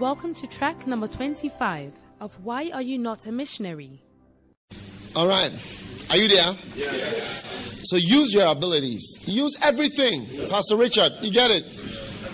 Welcome 0.00 0.34
to 0.34 0.48
track 0.48 0.88
number 0.88 1.06
25 1.06 1.92
of 2.20 2.34
Why 2.44 2.68
Are 2.74 2.82
You 2.82 2.98
Not 2.98 3.26
a 3.26 3.32
Missionary? 3.32 4.02
All 5.14 5.28
right. 5.28 5.52
Are 6.10 6.16
you 6.16 6.26
there? 6.26 6.52
So 7.84 7.94
use 7.96 8.34
your 8.34 8.48
abilities. 8.48 9.22
Use 9.28 9.56
everything. 9.62 10.26
Pastor 10.50 10.74
Richard, 10.76 11.12
you 11.22 11.30
get 11.30 11.52
it? 11.52 11.64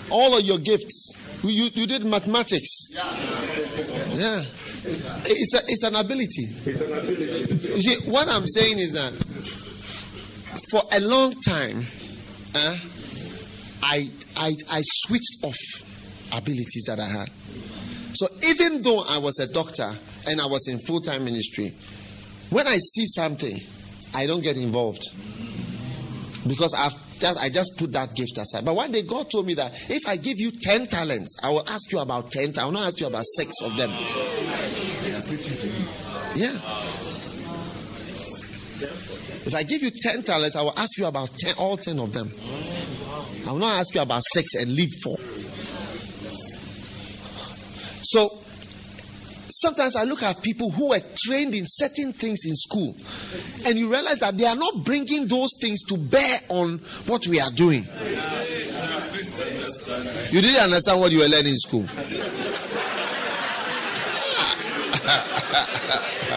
All 0.09 0.35
of 0.35 0.43
your 0.43 0.57
gifts. 0.57 1.13
You, 1.43 1.49
you, 1.51 1.69
you 1.75 1.85
did 1.85 2.03
mathematics. 2.03 2.87
Yeah. 2.95 4.43
It's, 5.23 5.53
a, 5.53 5.59
it's 5.67 5.83
an 5.83 5.95
ability. 5.95 6.45
It's 6.65 6.81
an 6.81 6.93
ability. 6.93 7.67
You 7.75 7.81
see, 7.83 8.09
what 8.09 8.27
I'm 8.27 8.47
saying 8.47 8.79
is 8.79 8.93
that 8.93 9.13
for 10.71 10.81
a 10.91 10.99
long 10.99 11.33
time, 11.45 11.83
uh, 12.55 12.77
I, 13.83 14.09
I, 14.35 14.55
I 14.71 14.81
switched 14.83 15.43
off 15.43 15.57
abilities 16.33 16.85
that 16.87 16.99
I 16.99 17.05
had. 17.05 17.29
So 18.13 18.27
even 18.47 18.81
though 18.81 19.03
I 19.07 19.17
was 19.17 19.39
a 19.39 19.51
doctor 19.51 19.89
and 20.27 20.41
I 20.41 20.45
was 20.45 20.67
in 20.67 20.79
full 20.79 21.01
time 21.01 21.25
ministry, 21.25 21.73
when 22.49 22.67
I 22.67 22.77
see 22.77 23.05
something, 23.07 23.57
I 24.13 24.25
don't 24.25 24.41
get 24.41 24.57
involved 24.57 25.03
because 26.47 26.73
I've 26.73 26.93
just, 27.19 27.41
I 27.41 27.49
just 27.49 27.77
put 27.77 27.91
that 27.93 28.13
gift 28.15 28.37
aside. 28.37 28.65
But 28.65 28.75
one 28.75 28.91
day 28.91 29.03
God 29.03 29.29
told 29.31 29.45
me 29.45 29.53
that 29.53 29.71
if 29.89 30.07
I 30.07 30.17
give 30.17 30.39
you 30.39 30.51
10 30.51 30.87
talents, 30.87 31.37
I 31.43 31.49
will 31.49 31.67
ask 31.69 31.91
you 31.91 31.99
about 31.99 32.31
10. 32.31 32.53
I 32.59 32.65
will 32.65 32.73
not 32.73 32.87
ask 32.87 32.99
you 32.99 33.07
about 33.07 33.23
six 33.25 33.53
of 33.63 33.77
them. 33.77 33.89
Yeah. 36.35 36.57
If 39.43 39.55
I 39.55 39.63
give 39.63 39.81
you 39.81 39.91
10 39.91 40.23
talents, 40.23 40.55
I 40.55 40.61
will 40.61 40.77
ask 40.77 40.97
you 40.97 41.05
about 41.05 41.29
10, 41.37 41.55
all 41.57 41.77
10 41.77 41.99
of 41.99 42.13
them. 42.13 42.31
I 43.47 43.51
will 43.51 43.59
not 43.59 43.79
ask 43.79 43.93
you 43.95 44.01
about 44.01 44.21
six 44.33 44.55
and 44.55 44.73
leave 44.73 44.91
four. 45.03 45.17
So 48.01 48.39
sometimes 49.49 49.95
I 49.95 50.03
look 50.03 50.23
at 50.23 50.41
people 50.41 50.71
who 50.71 50.89
were 50.89 51.01
trained 51.25 51.53
in 51.55 51.65
certain 51.67 52.13
things 52.13 52.45
in 52.45 52.55
school, 52.55 52.95
and 53.65 53.77
you 53.77 53.91
realize 53.91 54.19
that 54.19 54.37
they 54.37 54.45
are 54.45 54.55
not 54.55 54.83
bringing 54.83 55.27
those 55.27 55.49
things 55.59 55.83
to 55.83 55.97
bear 55.97 56.39
on 56.49 56.79
what 57.07 57.27
we 57.27 57.39
are 57.39 57.51
doing. 57.51 57.85
You 60.31 60.41
didn't 60.41 60.61
understand 60.61 60.99
what 60.99 61.11
you 61.11 61.19
were 61.19 61.27
learning 61.27 61.53
in 61.53 61.57
school. 61.57 61.85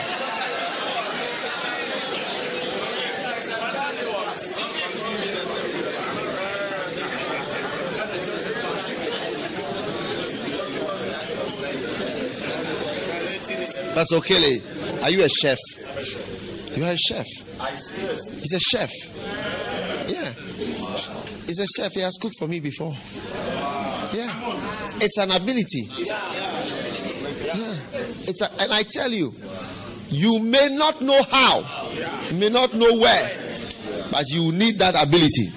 Pastor 13.94 14.16
Okele, 14.16 15.02
are 15.04 15.10
you 15.10 15.22
a 15.22 15.28
chef? 15.28 15.58
You 16.76 16.84
are 16.84 16.90
a 16.90 16.96
chef. 16.96 17.26
He's 18.40 18.52
a 18.52 18.58
chef. 18.58 18.90
Yeah. 20.10 20.32
He's 21.46 21.60
a 21.60 21.66
chef. 21.68 21.92
He 21.92 22.00
has 22.00 22.18
cooked 22.20 22.34
for 22.36 22.48
me 22.48 22.58
before. 22.58 22.92
Yeah. 24.12 24.32
It's 25.00 25.16
an 25.18 25.30
ability. 25.30 25.86
Yeah. 27.54 27.76
It's 28.26 28.40
a, 28.40 28.50
and 28.60 28.72
I 28.72 28.82
tell 28.82 29.12
you, 29.12 29.32
you 30.08 30.40
may 30.40 30.70
not 30.72 31.00
know 31.00 31.22
how, 31.30 31.62
you 32.30 32.36
may 32.36 32.48
not 32.48 32.74
know 32.74 32.96
where, 32.98 33.38
but 34.10 34.28
you 34.30 34.50
need 34.50 34.78
that 34.80 35.00
ability. 35.00 35.52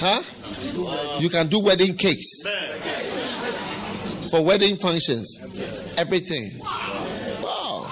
Huh? 0.00 0.22
You 1.20 1.28
can 1.28 1.46
do 1.46 1.60
wedding 1.60 1.96
cakes 1.96 2.42
for 4.30 4.44
wedding 4.44 4.76
functions 4.76 5.38
everything. 5.98 6.50
Wow. 6.60 7.90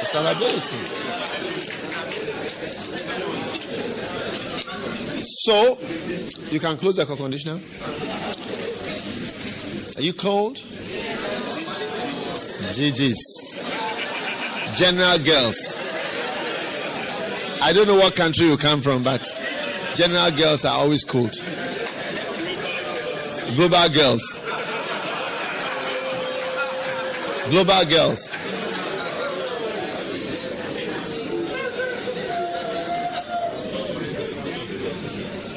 It's 0.00 0.14
an 0.14 0.26
ability. 0.26 0.78
So, 5.20 5.78
you 6.52 6.60
can 6.60 6.76
close 6.76 6.96
the 6.96 7.02
air 7.08 7.16
conditioner. 7.16 7.58
Are 9.96 10.02
you 10.02 10.12
cold? 10.12 10.56
GG's. 12.74 13.58
General 14.78 15.18
girls. 15.18 15.76
I 17.60 17.72
don't 17.72 17.88
know 17.88 17.96
what 17.96 18.14
country 18.14 18.46
you 18.46 18.56
come 18.56 18.80
from, 18.82 19.02
but 19.02 19.26
general 19.96 20.30
girls 20.30 20.64
are 20.64 20.76
always 20.78 21.02
cold. 21.02 21.32
Global 23.56 23.88
girls. 23.88 24.43
Global 27.50 27.84
Girls. 27.84 28.30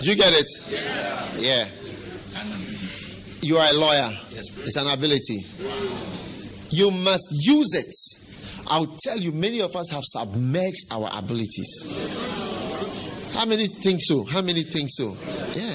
Do 0.02 0.09
you 0.09 0.16
get 0.16 0.34
it? 0.34 0.48
Yeah. 1.40 1.68
You 3.42 3.58
are 3.58 3.70
a 3.70 3.74
lawyer. 3.78 4.09
It's 4.31 4.75
an 4.78 4.88
ability. 4.88 5.46
You 6.70 6.92
must 6.92 7.28
use 7.31 7.74
it. 7.74 7.94
I'll 8.68 8.88
tell 9.04 9.18
you, 9.18 9.31
many 9.31 9.62
of 9.62 9.75
us 9.75 9.90
have 9.92 10.04
submerged 10.06 10.92
our 10.92 11.09
abilities. 11.14 13.31
How 13.34 13.46
many 13.46 13.68
think 13.68 14.00
so? 14.02 14.24
How 14.24 14.42
many 14.42 14.64
think 14.64 14.90
so? 14.92 15.16
Yeah. 15.56 15.67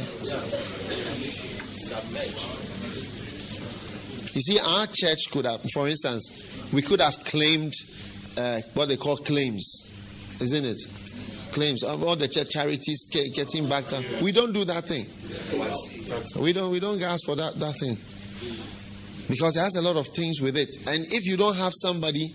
You 4.35 4.41
see, 4.41 4.59
our 4.59 4.87
church 4.87 5.31
could 5.31 5.45
have, 5.45 5.61
for 5.75 5.89
instance, 5.89 6.71
we 6.73 6.81
could 6.81 7.01
have 7.01 7.23
claimed 7.25 7.75
uh, 8.39 8.61
what 8.75 8.89
they 8.89 8.97
call 8.97 9.17
claims, 9.17 9.87
isn't 10.41 10.65
it? 10.65 10.79
Claims. 11.53 11.83
of 11.83 12.03
All 12.03 12.17
the 12.17 12.29
church 12.29 12.49
charities 12.51 13.05
getting 13.35 13.69
back 13.69 13.93
up. 13.93 14.03
We 14.23 14.33
don't 14.33 14.53
do 14.53 14.65
that 14.65 14.85
thing. 14.85 15.07
We 16.43 16.55
don't. 16.55 16.71
We 16.73 16.81
don't 16.81 17.03
ask 17.03 17.27
for 17.27 17.37
that 17.37 17.55
that 17.57 17.75
thing 17.75 17.97
because 19.29 19.57
it 19.57 19.61
has 19.61 19.77
a 19.77 19.83
lot 19.83 19.97
of 19.97 20.09
things 20.09 20.41
with 20.41 20.57
it. 20.57 20.71
And 20.89 21.05
if 21.05 21.27
you 21.27 21.37
don't 21.37 21.57
have 21.57 21.73
somebody 21.75 22.35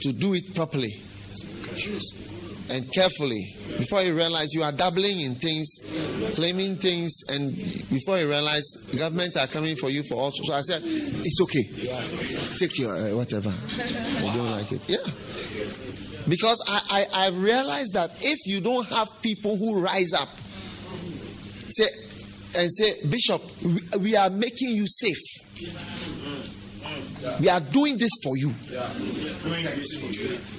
to 0.00 0.12
do 0.12 0.34
it 0.34 0.52
properly, 0.54 1.00
and 2.70 2.90
carefully 2.92 3.44
before 3.78 4.02
you 4.02 4.14
realize 4.14 4.52
you 4.52 4.62
are 4.62 4.72
dabbling 4.72 5.20
in 5.20 5.34
things, 5.34 5.68
claiming 6.34 6.76
things, 6.76 7.12
and 7.28 7.54
before 7.90 8.18
you 8.18 8.28
realize 8.28 8.64
governments 8.98 9.36
are 9.36 9.46
coming 9.46 9.76
for 9.76 9.90
you 9.90 10.02
for 10.02 10.14
all. 10.14 10.30
So 10.30 10.52
I 10.52 10.60
said, 10.60 10.82
it's 10.84 11.40
okay. 11.42 11.64
Take 12.58 12.78
your 12.78 12.94
uh, 12.94 13.16
whatever. 13.16 13.50
You 13.50 14.32
don't 14.32 14.50
like 14.50 14.70
it. 14.72 14.88
Yeah. 14.88 14.98
Because 16.28 16.62
I, 16.68 17.06
I, 17.14 17.26
I 17.26 17.30
realized 17.30 17.94
that 17.94 18.10
if 18.20 18.46
you 18.46 18.60
don't 18.60 18.86
have 18.88 19.08
people 19.22 19.56
who 19.56 19.80
rise 19.80 20.12
up, 20.12 20.28
say, 21.70 21.88
and 22.56 22.70
say, 22.70 22.94
Bishop, 23.08 23.42
we, 23.64 23.98
we 23.98 24.16
are 24.16 24.30
making 24.30 24.70
you 24.70 24.86
safe. 24.86 25.16
We 27.40 27.48
are 27.48 27.60
doing 27.60 27.98
this 27.98 28.12
for 28.22 28.36
you. 28.36 28.48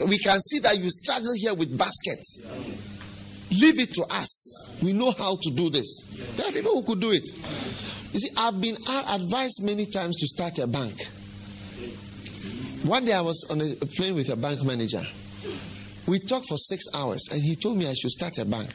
We 0.08 0.18
can 0.20 0.40
see 0.40 0.60
that 0.60 0.78
you 0.78 0.90
struggle 0.90 1.34
here 1.36 1.54
with 1.54 1.78
baskets. 1.78 2.46
Leave 3.52 3.80
it 3.80 3.94
to 3.96 4.04
us. 4.10 4.70
We 4.82 4.94
know 4.94 5.12
how 5.12 5.38
to 5.42 5.52
do 5.52 5.70
this. 5.70 6.02
There 6.36 6.48
are 6.48 6.52
people 6.52 6.74
who 6.74 6.84
could 6.84 7.02
do 7.02 7.12
it. 7.12 7.28
You 8.14 8.20
see, 8.20 8.30
I've 8.38 8.60
been 8.62 8.76
advised 9.10 9.62
many 9.64 9.86
times 9.86 10.18
to 10.18 10.28
start 10.28 10.60
a 10.60 10.68
bank. 10.68 10.96
One 12.84 13.06
day 13.06 13.14
I 13.14 13.22
was 13.22 13.46
on 13.50 13.62
a 13.62 13.76
plane 13.96 14.16
with 14.16 14.30
a 14.30 14.36
bank 14.36 14.64
manager. 14.64 15.02
We 16.08 16.20
talked 16.20 16.48
for 16.48 16.58
six 16.58 16.86
hours 16.96 17.30
and 17.32 17.42
he 17.42 17.56
told 17.56 17.78
me 17.78 17.88
I 17.88 17.94
should 17.94 18.10
start 18.12 18.38
a 18.40 18.46
bank. 18.46 18.70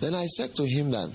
Then 0.00 0.14
I 0.14 0.26
said 0.26 0.54
to 0.56 0.66
him 0.66 0.90
that 0.92 1.10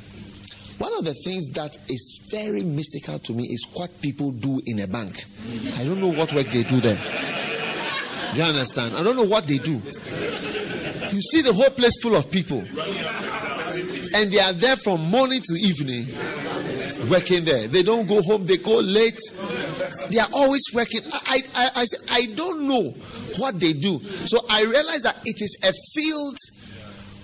one 0.78 0.94
of 0.98 1.06
the 1.06 1.14
things 1.14 1.50
that 1.54 1.78
is 1.90 2.28
very 2.32 2.64
mystical 2.64 3.20
to 3.20 3.34
me 3.34 3.44
is 3.46 3.66
what 3.74 3.90
people 4.02 4.32
do 4.32 4.62
in 4.66 4.80
a 4.80 4.88
bank. 4.88 5.24
I 5.78 5.84
don't 5.84 6.00
know 6.00 6.12
what 6.12 6.34
work 6.34 6.48
they 6.48 6.64
do 6.64 6.80
there. 6.80 7.00
Do 8.34 8.42
you 8.42 8.44
understand? 8.44 8.96
I 8.96 9.04
don't 9.04 9.16
know 9.16 9.24
what 9.24 9.48
they 9.48 9.58
do. 9.58 9.82
You 11.12 11.22
see 11.22 11.42
the 11.42 11.54
whole 11.54 11.70
place 11.70 12.02
full 12.02 12.16
of 12.16 12.30
people, 12.30 12.60
and 12.60 14.32
they 14.32 14.40
are 14.40 14.54
there 14.54 14.76
from 14.76 15.02
morning 15.10 15.42
to 15.42 15.54
evening 15.56 16.06
working 17.10 17.46
there. 17.46 17.68
They 17.68 17.84
don't 17.84 18.08
go 18.08 18.22
home, 18.22 18.46
they 18.46 18.58
go 18.58 18.78
late. 18.78 19.20
They 20.10 20.20
are 20.20 20.30
always 20.34 20.64
working. 20.74 21.02
I, 21.28 21.42
I, 21.56 21.70
I, 21.76 21.86
I 22.12 22.26
don't 22.36 22.68
know 22.68 22.92
what 23.38 23.60
they 23.60 23.74
do. 23.74 24.00
So 24.00 24.40
I 24.50 24.64
realize 24.64 25.04
that 25.04 25.18
it 25.26 25.42
is 25.42 25.58
a 25.64 25.72
field 25.94 26.38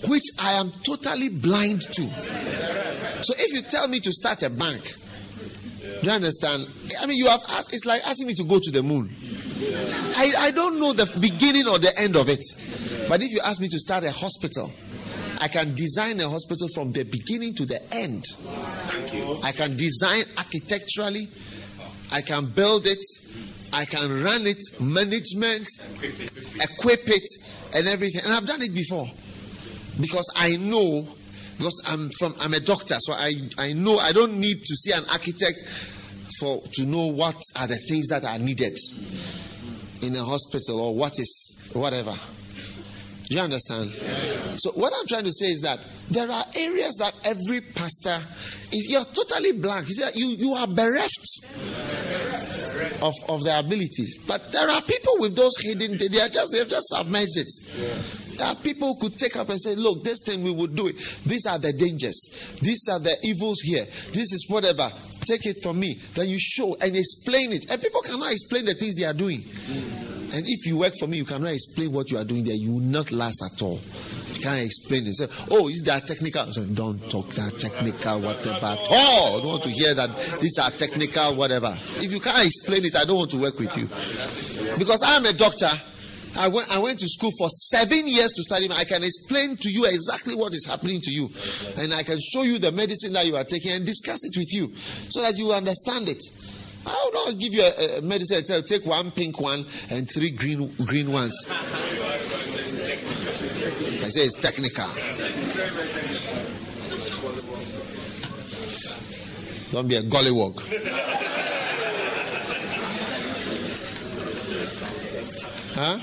which 0.07 0.23
I 0.39 0.53
am 0.53 0.71
totally 0.85 1.29
blind 1.29 1.81
to. 1.81 2.03
So 3.23 3.33
if 3.37 3.53
you 3.53 3.61
tell 3.61 3.87
me 3.87 3.99
to 4.01 4.11
start 4.11 4.43
a 4.43 4.49
bank, 4.49 4.81
do 6.01 6.09
you 6.09 6.11
understand? 6.11 6.69
I 7.01 7.05
mean, 7.05 7.17
you 7.17 7.27
have 7.27 7.41
asked, 7.51 7.73
it's 7.73 7.85
like 7.85 8.01
asking 8.05 8.27
me 8.27 8.33
to 8.35 8.43
go 8.43 8.59
to 8.61 8.71
the 8.71 8.83
moon. 8.83 9.09
I, 10.17 10.33
I 10.39 10.51
don't 10.51 10.79
know 10.79 10.91
the 10.93 11.09
beginning 11.21 11.67
or 11.67 11.79
the 11.79 11.93
end 11.97 12.15
of 12.15 12.27
it. 12.27 12.43
But 13.07 13.21
if 13.21 13.31
you 13.31 13.39
ask 13.43 13.61
me 13.61 13.69
to 13.69 13.79
start 13.79 14.03
a 14.03 14.11
hospital, 14.11 14.71
I 15.39 15.47
can 15.47 15.75
design 15.75 16.19
a 16.19 16.29
hospital 16.29 16.67
from 16.73 16.91
the 16.91 17.03
beginning 17.03 17.55
to 17.55 17.65
the 17.65 17.81
end. 17.93 18.25
I 19.43 19.51
can 19.51 19.77
design 19.77 20.23
architecturally. 20.37 21.27
I 22.11 22.21
can 22.21 22.47
build 22.47 22.85
it. 22.85 23.03
I 23.73 23.85
can 23.85 24.23
run 24.23 24.45
it, 24.45 24.59
management, 24.79 25.67
equip 26.61 27.07
it, 27.07 27.23
and 27.75 27.87
everything. 27.87 28.21
And 28.23 28.31
I've 28.31 28.45
done 28.45 28.61
it 28.61 28.73
before 28.73 29.07
because 29.99 30.31
I 30.35 30.55
know 30.57 31.07
because 31.57 31.83
I'm 31.87 32.09
from 32.17 32.35
I'm 32.41 32.53
a 32.53 32.59
doctor, 32.59 32.95
so 32.99 33.13
I 33.13 33.33
I 33.57 33.73
know 33.73 33.97
I 33.97 34.11
don't 34.11 34.39
need 34.39 34.59
to 34.59 34.75
see 34.75 34.91
an 34.91 35.03
architect 35.11 35.57
for 36.39 36.61
to 36.73 36.85
know 36.85 37.07
what 37.07 37.35
are 37.55 37.67
the 37.67 37.77
things 37.87 38.07
that 38.07 38.25
are 38.25 38.39
needed 38.39 38.77
in 40.01 40.15
a 40.15 40.23
hospital 40.23 40.81
or 40.81 40.95
what 40.95 41.13
is 41.19 41.71
whatever. 41.73 42.13
Do 43.29 43.35
you 43.37 43.41
understand? 43.41 43.89
So 43.89 44.71
what 44.71 44.93
I'm 44.99 45.07
trying 45.07 45.23
to 45.23 45.31
say 45.31 45.47
is 45.47 45.61
that 45.61 45.79
there 46.11 46.29
are 46.29 46.45
areas 46.57 46.95
that 46.99 47.13
every 47.23 47.61
pastor, 47.61 48.17
if 48.71 48.89
you're 48.89 49.05
totally 49.05 49.53
blank, 49.53 49.87
you, 50.13 50.27
you 50.27 50.53
are 50.53 50.67
bereft 50.67 51.39
of, 53.01 53.13
of 53.29 53.43
their 53.43 53.59
abilities. 53.59 54.23
But 54.27 54.51
there 54.51 54.69
are 54.69 54.81
people 54.81 55.15
with 55.19 55.35
those 55.35 55.53
hidden, 55.61 55.97
they 55.97 56.19
are 56.19 56.27
just 56.27 56.51
they've 56.51 56.67
just 56.67 56.89
submerged 56.89 57.37
it. 57.37 58.22
Are 58.41 58.55
people 58.55 58.95
could 58.99 59.17
take 59.17 59.35
up 59.35 59.49
and 59.49 59.59
say, 59.59 59.75
Look, 59.75 60.03
this 60.03 60.21
thing 60.25 60.43
we 60.43 60.51
would 60.51 60.75
do 60.75 60.87
it. 60.87 60.97
These 61.25 61.45
are 61.45 61.59
the 61.59 61.73
dangers, 61.73 62.57
these 62.61 62.87
are 62.89 62.99
the 62.99 63.15
evils 63.23 63.59
here, 63.61 63.85
this 63.85 64.33
is 64.33 64.45
whatever. 64.49 64.89
Take 65.25 65.45
it 65.45 65.63
from 65.63 65.79
me. 65.79 65.95
Then 66.15 66.27
you 66.27 66.37
show 66.37 66.75
and 66.81 66.95
explain 66.95 67.53
it. 67.53 67.71
And 67.71 67.81
people 67.81 68.01
cannot 68.01 68.31
explain 68.31 68.65
the 68.65 68.73
things 68.73 68.97
they 68.97 69.05
are 69.05 69.13
doing. 69.13 69.43
And 70.33 70.43
if 70.47 70.65
you 70.65 70.79
work 70.79 70.93
for 70.99 71.07
me, 71.07 71.17
you 71.17 71.25
cannot 71.25 71.53
explain 71.53 71.93
what 71.93 72.09
you 72.11 72.17
are 72.17 72.23
doing 72.23 72.43
there. 72.43 72.55
You 72.55 72.73
will 72.73 72.79
not 72.79 73.11
last 73.11 73.41
at 73.43 73.61
all. 73.61 73.79
You 74.33 74.41
can't 74.41 74.65
explain 74.65 75.05
it. 75.05 75.15
Oh, 75.51 75.69
is 75.69 75.83
that 75.83 76.07
technical? 76.07 76.51
So 76.51 76.65
don't 76.65 76.99
talk 77.09 77.29
that 77.29 77.53
technical, 77.59 78.19
whatever 78.19 78.65
at 78.65 78.87
all. 78.89 79.37
I 79.37 79.39
don't 79.39 79.47
want 79.47 79.63
to 79.63 79.69
hear 79.69 79.93
that 79.93 80.09
these 80.41 80.57
are 80.57 80.71
technical, 80.71 81.35
whatever. 81.35 81.71
If 82.01 82.11
you 82.11 82.19
can't 82.19 82.45
explain 82.45 82.83
it, 82.83 82.95
I 82.95 83.05
don't 83.05 83.17
want 83.17 83.31
to 83.31 83.37
work 83.37 83.59
with 83.59 83.77
you. 83.77 83.85
Because 84.79 85.03
I'm 85.05 85.25
a 85.25 85.33
doctor. 85.33 85.69
I 86.35 86.47
went, 86.47 86.69
I 86.75 86.79
went 86.79 86.99
to 86.99 87.07
school 87.07 87.31
for 87.37 87.49
seven 87.49 88.07
years 88.07 88.31
to 88.31 88.43
study. 88.43 88.67
I 88.71 88.85
can 88.85 89.03
explain 89.03 89.55
to 89.57 89.69
you 89.69 89.85
exactly 89.85 90.35
what 90.35 90.53
is 90.53 90.65
happening 90.65 90.99
to 91.01 91.11
you. 91.11 91.29
And 91.77 91.93
I 91.93 92.03
can 92.03 92.19
show 92.19 92.41
you 92.41 92.57
the 92.57 92.71
medicine 92.71 93.13
that 93.13 93.25
you 93.25 93.35
are 93.35 93.43
taking 93.43 93.71
and 93.71 93.85
discuss 93.85 94.23
it 94.23 94.35
with 94.37 94.51
you 94.53 94.73
so 95.09 95.21
that 95.21 95.37
you 95.37 95.51
understand 95.51 96.09
it. 96.09 96.23
I 96.85 96.91
will 97.05 97.25
not 97.25 97.39
give 97.39 97.53
you 97.53 97.61
a, 97.61 97.99
a 97.99 98.01
medicine. 98.01 98.43
Tell 98.43 98.57
you 98.57 98.63
take 98.63 98.85
one 98.85 99.11
pink 99.11 99.39
one 99.39 99.65
and 99.89 100.09
three 100.09 100.31
green 100.31 100.73
green 100.85 101.11
ones. 101.11 101.47
I 104.03 104.09
say 104.09 104.21
it's 104.21 104.35
technical. 104.35 104.87
Don't 109.71 109.87
be 109.87 109.95
a 109.95 110.03
gollywog. 110.03 110.59
Huh? 115.75 115.97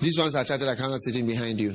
These 0.00 0.18
ones 0.18 0.34
are 0.36 0.44
chartered 0.44 0.68
accountants 0.68 1.04
sitting 1.04 1.26
behind 1.26 1.58
you. 1.60 1.70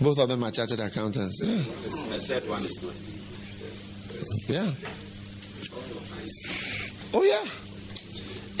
Both 0.00 0.18
of 0.18 0.28
them 0.28 0.42
are 0.42 0.50
chartered 0.50 0.80
accountants. 0.80 1.40
Yeah. 1.42 1.56
The 1.56 2.18
third 2.18 2.48
one 2.48 2.62
is 2.62 2.82
not. 2.82 2.94
Yeah. 4.48 4.70
Oh, 7.14 7.22
yeah. 7.22 7.44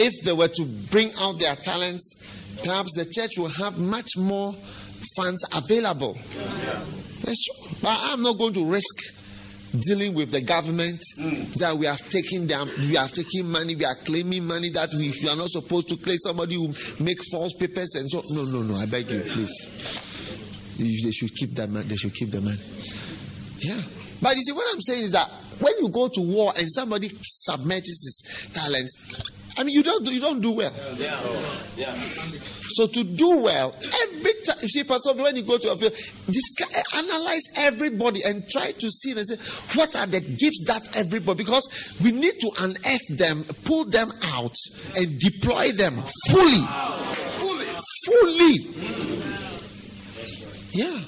If 0.04 0.24
they 0.24 0.32
were 0.32 0.48
to 0.48 0.64
bring 0.90 1.10
out 1.20 1.38
their 1.38 1.56
talents, 1.56 2.22
perhaps 2.62 2.94
the 2.96 3.04
church 3.04 3.38
will 3.38 3.48
have 3.48 3.78
much 3.78 4.16
more 4.16 4.54
funds 5.16 5.44
available. 5.54 6.16
That's 7.24 7.44
true. 7.44 7.78
But 7.82 7.98
I'm 8.04 8.22
not 8.22 8.38
going 8.38 8.54
to 8.54 8.64
risk 8.64 9.21
dealing 9.80 10.14
with 10.14 10.30
the 10.30 10.40
government 10.40 11.00
mm. 11.18 11.52
that 11.54 11.76
we 11.76 11.86
have 11.86 11.98
taken 12.10 12.46
them, 12.46 12.68
we 12.78 12.94
have 12.94 13.12
taken 13.12 13.50
money, 13.50 13.74
we 13.74 13.84
are 13.84 13.94
claiming 14.04 14.46
money 14.46 14.70
that 14.70 14.90
we, 14.92 15.12
we 15.22 15.28
are 15.28 15.36
not 15.36 15.48
supposed 15.48 15.88
to 15.88 15.96
claim. 15.96 16.18
Somebody 16.18 16.56
who 16.56 16.68
make 17.02 17.18
false 17.30 17.54
papers 17.54 17.94
and 17.94 18.08
so. 18.08 18.22
No, 18.30 18.44
no, 18.44 18.62
no. 18.62 18.74
I 18.74 18.86
beg 18.86 19.10
you, 19.10 19.20
please. 19.20 20.12
They 20.78 21.10
should 21.12 21.34
keep 21.34 21.54
that 21.56 21.70
man. 21.70 21.88
They 21.88 21.96
should 21.96 22.14
keep 22.14 22.30
the 22.30 22.40
man. 22.40 22.56
Yeah. 23.58 23.80
But 24.20 24.36
you 24.36 24.42
see, 24.42 24.52
what 24.52 24.66
I'm 24.74 24.80
saying 24.80 25.04
is 25.04 25.12
that 25.12 25.28
when 25.60 25.72
you 25.80 25.88
go 25.88 26.08
to 26.08 26.20
war 26.20 26.52
and 26.58 26.70
somebody 26.70 27.10
submerges 27.22 28.22
his 28.24 28.52
talents, 28.52 28.96
I 29.58 29.64
mean, 29.64 29.74
you 29.74 29.82
don't 29.82 30.04
do, 30.04 30.12
you 30.12 30.20
don't 30.20 30.40
do 30.40 30.52
well. 30.52 30.72
Yeah. 30.96 31.20
Yeah. 31.76 31.94
So 32.74 32.86
to 32.86 33.04
do 33.04 33.36
well, 33.38 33.74
every 33.74 34.32
time, 34.46 34.56
you 34.62 34.68
see, 34.68 34.84
Pastor, 34.84 35.14
when 35.14 35.36
you 35.36 35.42
go 35.42 35.58
to 35.58 35.72
a 35.72 35.76
field, 35.76 35.92
this, 35.92 36.54
eh, 36.60 36.98
analyze 36.98 37.42
everybody 37.56 38.22
and 38.24 38.48
try 38.48 38.72
to 38.72 38.90
see 38.90 39.12
and 39.12 39.26
say, 39.26 39.36
what 39.76 39.94
are 39.96 40.06
the 40.06 40.20
gifts 40.20 40.64
that 40.66 40.96
everybody, 40.96 41.44
because 41.44 41.98
we 42.02 42.12
need 42.12 42.34
to 42.40 42.50
unearth 42.60 43.18
them, 43.18 43.44
pull 43.64 43.84
them 43.84 44.08
out, 44.26 44.54
and 44.96 45.18
deploy 45.18 45.72
them 45.72 45.94
fully. 46.28 46.66
Fully. 47.40 47.66
Fully. 48.06 48.56
Yeah. 50.72 50.98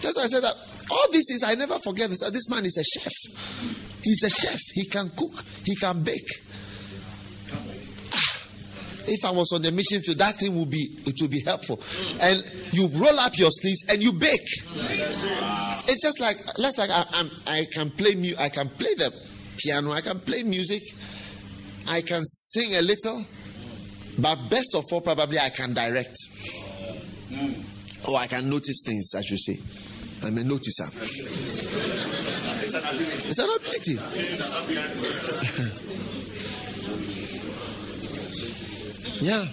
That's 0.00 0.16
why 0.16 0.24
I 0.24 0.26
said 0.26 0.42
that 0.42 0.54
all 0.90 1.06
these 1.12 1.26
things, 1.28 1.42
I 1.44 1.54
never 1.54 1.78
forget 1.78 2.10
this. 2.10 2.20
This 2.30 2.48
man 2.50 2.64
is 2.66 2.76
a 2.76 2.84
chef. 2.84 3.12
He's 4.02 4.22
a 4.24 4.30
chef. 4.30 4.60
He 4.74 4.86
can 4.86 5.10
cook, 5.16 5.44
he 5.64 5.74
can 5.76 6.02
bake. 6.02 6.28
If 9.12 9.24
I 9.24 9.30
was 9.32 9.52
on 9.52 9.62
the 9.62 9.72
mission 9.72 10.00
field, 10.02 10.18
that 10.18 10.36
thing 10.38 10.56
would 10.58 10.70
be 10.70 10.88
it 11.04 11.16
would 11.20 11.30
be 11.30 11.40
helpful. 11.40 11.80
And 12.22 12.42
you 12.72 12.86
roll 12.86 13.18
up 13.18 13.36
your 13.36 13.50
sleeves 13.50 13.84
and 13.90 14.00
you 14.02 14.12
bake. 14.12 14.46
It's 15.88 16.02
just 16.02 16.20
like 16.20 16.36
let's 16.58 16.78
like 16.78 16.90
I, 16.90 17.04
I'm, 17.14 17.28
I 17.46 17.66
can 17.72 17.90
play 17.90 18.14
mu- 18.14 18.36
I 18.38 18.48
can 18.48 18.68
play 18.68 18.94
the 18.94 19.10
piano, 19.58 19.90
I 19.92 20.00
can 20.00 20.20
play 20.20 20.44
music, 20.44 20.82
I 21.88 22.02
can 22.02 22.24
sing 22.24 22.74
a 22.76 22.82
little, 22.82 23.24
but 24.18 24.36
best 24.48 24.74
of 24.76 24.84
all, 24.92 25.00
probably 25.00 25.38
I 25.38 25.50
can 25.50 25.74
direct. 25.74 26.16
Or 28.08 28.16
I 28.18 28.26
can 28.28 28.48
notice 28.48 28.80
things, 28.84 29.14
I 29.14 29.22
should 29.22 29.38
say. 29.40 29.58
I'm 30.22 30.38
a 30.38 30.42
noticer. 30.42 30.88
It's 33.28 33.38
an 33.38 33.48
ability. 33.56 33.98
Yeah. 39.20 39.44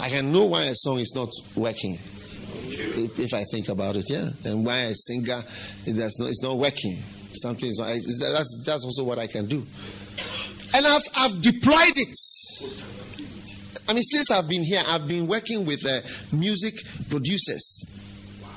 I 0.00 0.08
can 0.08 0.32
know 0.32 0.46
why 0.46 0.64
a 0.64 0.74
song 0.74 0.98
is 0.98 1.12
not 1.14 1.28
working 1.56 1.98
if, 2.80 3.18
if 3.18 3.34
I 3.34 3.44
think 3.44 3.68
about 3.68 3.96
it, 3.96 4.10
yeah. 4.10 4.28
And 4.44 4.64
why 4.64 4.78
a 4.78 4.94
singer 4.94 5.42
that's 5.86 6.18
not, 6.18 6.28
it's 6.28 6.42
not 6.42 6.56
working. 6.56 6.96
Something 7.32 7.68
is 7.68 7.78
not, 7.78 8.32
that's, 8.32 8.62
that's 8.66 8.84
also 8.84 9.04
what 9.04 9.18
I 9.18 9.26
can 9.26 9.46
do. 9.46 9.64
And 10.74 10.86
I've, 10.86 11.02
I've 11.16 11.42
deployed 11.42 11.96
it. 11.96 12.16
I 13.88 13.92
mean, 13.92 14.02
since 14.02 14.30
I've 14.30 14.48
been 14.48 14.62
here, 14.62 14.82
I've 14.86 15.08
been 15.08 15.26
working 15.26 15.66
with 15.66 15.84
uh, 15.86 16.00
music 16.36 16.74
producers. 17.08 17.86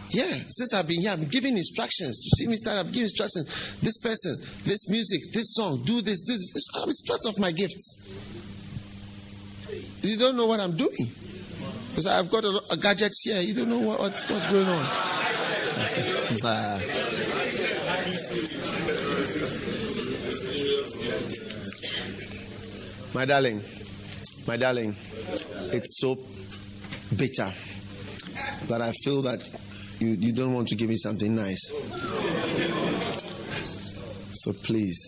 Yeah, 0.09 0.29
since 0.49 0.75
I've 0.75 0.87
been 0.87 1.01
here, 1.01 1.11
I'm 1.11 1.25
giving 1.25 1.57
instructions. 1.57 2.21
You 2.23 2.45
see 2.45 2.47
me 2.47 2.55
start, 2.57 2.77
I'm 2.77 2.87
giving 2.87 3.03
instructions. 3.03 3.79
This 3.81 3.97
person, 3.97 4.35
this 4.63 4.87
music, 4.87 5.21
this 5.33 5.55
song, 5.55 5.81
do 5.85 6.01
this, 6.01 6.21
this. 6.21 6.37
It's, 6.37 6.69
it's 6.87 7.01
part 7.01 7.21
of 7.25 7.39
my 7.39 7.51
gifts. 7.51 8.42
You 10.03 10.17
don't 10.17 10.35
know 10.35 10.47
what 10.47 10.59
I'm 10.59 10.75
doing. 10.75 11.09
Because 11.89 12.07
I've 12.07 12.29
got 12.29 12.43
a, 12.43 12.61
a 12.71 12.77
gadgets 12.77 13.23
here. 13.23 13.39
You 13.41 13.53
don't 13.53 13.69
know 13.69 13.79
what, 13.79 13.99
what's, 13.99 14.29
what's 14.29 14.51
going 14.51 14.67
on. 14.67 14.85
Uh, 16.43 16.79
my 23.13 23.25
darling, 23.25 23.61
my 24.47 24.57
darling, 24.57 24.95
it's 25.71 25.99
so 26.01 26.15
bitter. 27.15 27.49
But 28.67 28.81
I 28.81 28.91
feel 29.03 29.21
that 29.21 29.39
you, 29.99 30.09
you 30.09 30.33
don't 30.33 30.53
want 30.53 30.67
to 30.69 30.75
give 30.75 30.89
me 30.89 30.97
something 30.97 31.33
nice. 31.33 31.69
So 34.33 34.51
please, 34.51 34.99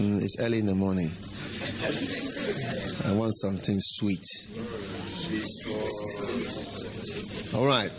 mm, 0.00 0.20
it's 0.22 0.40
early 0.40 0.58
in 0.58 0.66
the 0.66 0.74
morning. 0.74 1.10
I 3.08 3.12
want 3.14 3.32
something 3.32 3.78
sweet. 3.80 4.22
All 7.54 7.64
right. 7.64 7.90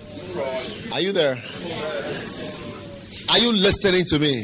Are 0.93 1.01
you 1.01 1.11
there? 1.11 1.35
Are 3.29 3.39
you 3.39 3.51
listening 3.51 4.05
to 4.05 4.19
me? 4.19 4.43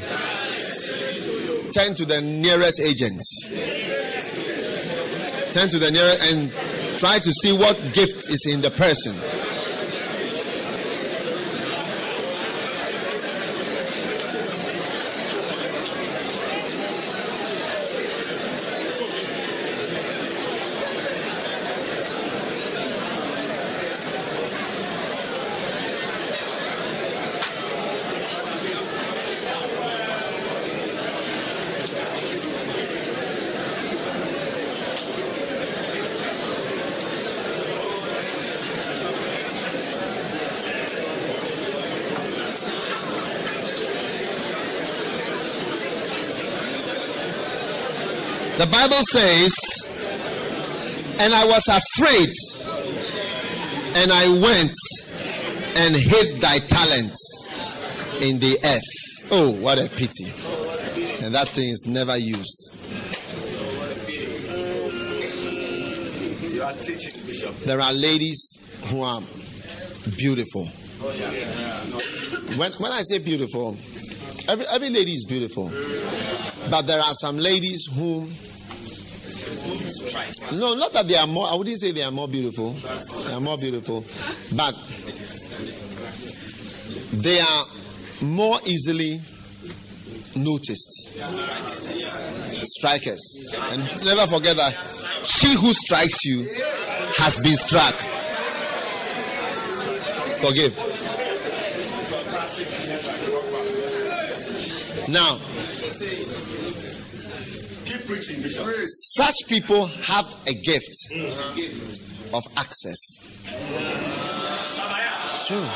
Turn 1.72 1.94
to 1.94 2.06
the 2.06 2.20
nearest 2.20 2.80
agent. 2.80 3.22
Turn 5.54 5.70
to 5.70 5.78
the 5.78 5.92
nearest 5.92 6.34
and 6.34 6.52
try 6.98 7.20
to 7.20 7.32
see 7.32 7.54
what 7.54 7.78
gift 7.94 8.28
is 8.30 8.50
in 8.52 8.62
the 8.62 8.72
person. 8.72 9.14
The 48.58 48.68
Bible 48.72 49.04
says, 49.12 49.54
and 51.20 51.34
I 51.34 51.46
was 51.46 51.68
afraid, 51.68 52.30
and 53.98 54.12
I 54.14 54.30
went 54.42 54.74
and 55.76 55.96
hid 55.96 56.40
thy 56.40 56.60
talents 56.60 58.22
in 58.22 58.40
the 58.40 58.58
earth. 58.64 59.32
Oh, 59.32 59.52
what 59.62 59.78
a 59.78 59.90
pity. 59.90 60.32
And 61.26 61.36
that 61.36 61.50
thing 61.50 61.68
is 61.70 61.86
never 61.86 62.16
used. 62.18 62.72
There 67.66 67.82
are 67.82 67.94
ladies 67.94 68.58
who 68.90 69.02
are 69.02 69.22
beautiful. 70.18 70.66
When, 72.58 72.72
when 72.72 72.92
I 72.92 73.02
say 73.02 73.20
beautiful, 73.20 73.76
every, 74.48 74.66
every 74.68 74.90
lady 74.92 75.12
is 75.12 75.26
beautiful. 75.26 75.70
But 76.70 76.88
there 76.88 77.00
are 77.00 77.14
some 77.14 77.38
ladies 77.38 77.88
whom. 77.94 78.34
No, 80.60 80.76
not 80.76 80.94
that 80.94 81.08
they 81.08 81.16
are 81.16 81.28
more, 81.28 81.48
I 81.48 81.56
wouldn't 81.56 81.80
say 81.80 81.92
they 81.92 82.04
are 82.04 82.12
more 82.12 82.28
beautiful. 82.28 82.72
They 82.72 83.34
are 83.34 83.40
more 83.40 83.58
beautiful. 83.58 84.04
But 84.56 84.76
they 87.22 87.40
are 87.40 87.66
more 88.22 88.60
easily 88.66 89.22
noticed. 90.36 90.92
Strikers. 92.78 93.56
And 93.72 93.82
never 94.06 94.28
forget 94.28 94.58
that 94.58 94.74
she 95.24 95.54
who 95.56 95.74
strikes 95.74 96.26
you 96.26 96.44
has 97.18 97.40
been 97.40 97.56
struck. 97.56 97.94
Forgive. 100.42 100.76
Now, 105.08 105.40
such 108.08 109.36
people 109.48 109.88
have 109.88 110.26
a 110.48 110.54
gift 110.54 110.96
of 112.34 112.44
access. 112.58 113.00
True. 115.48 115.68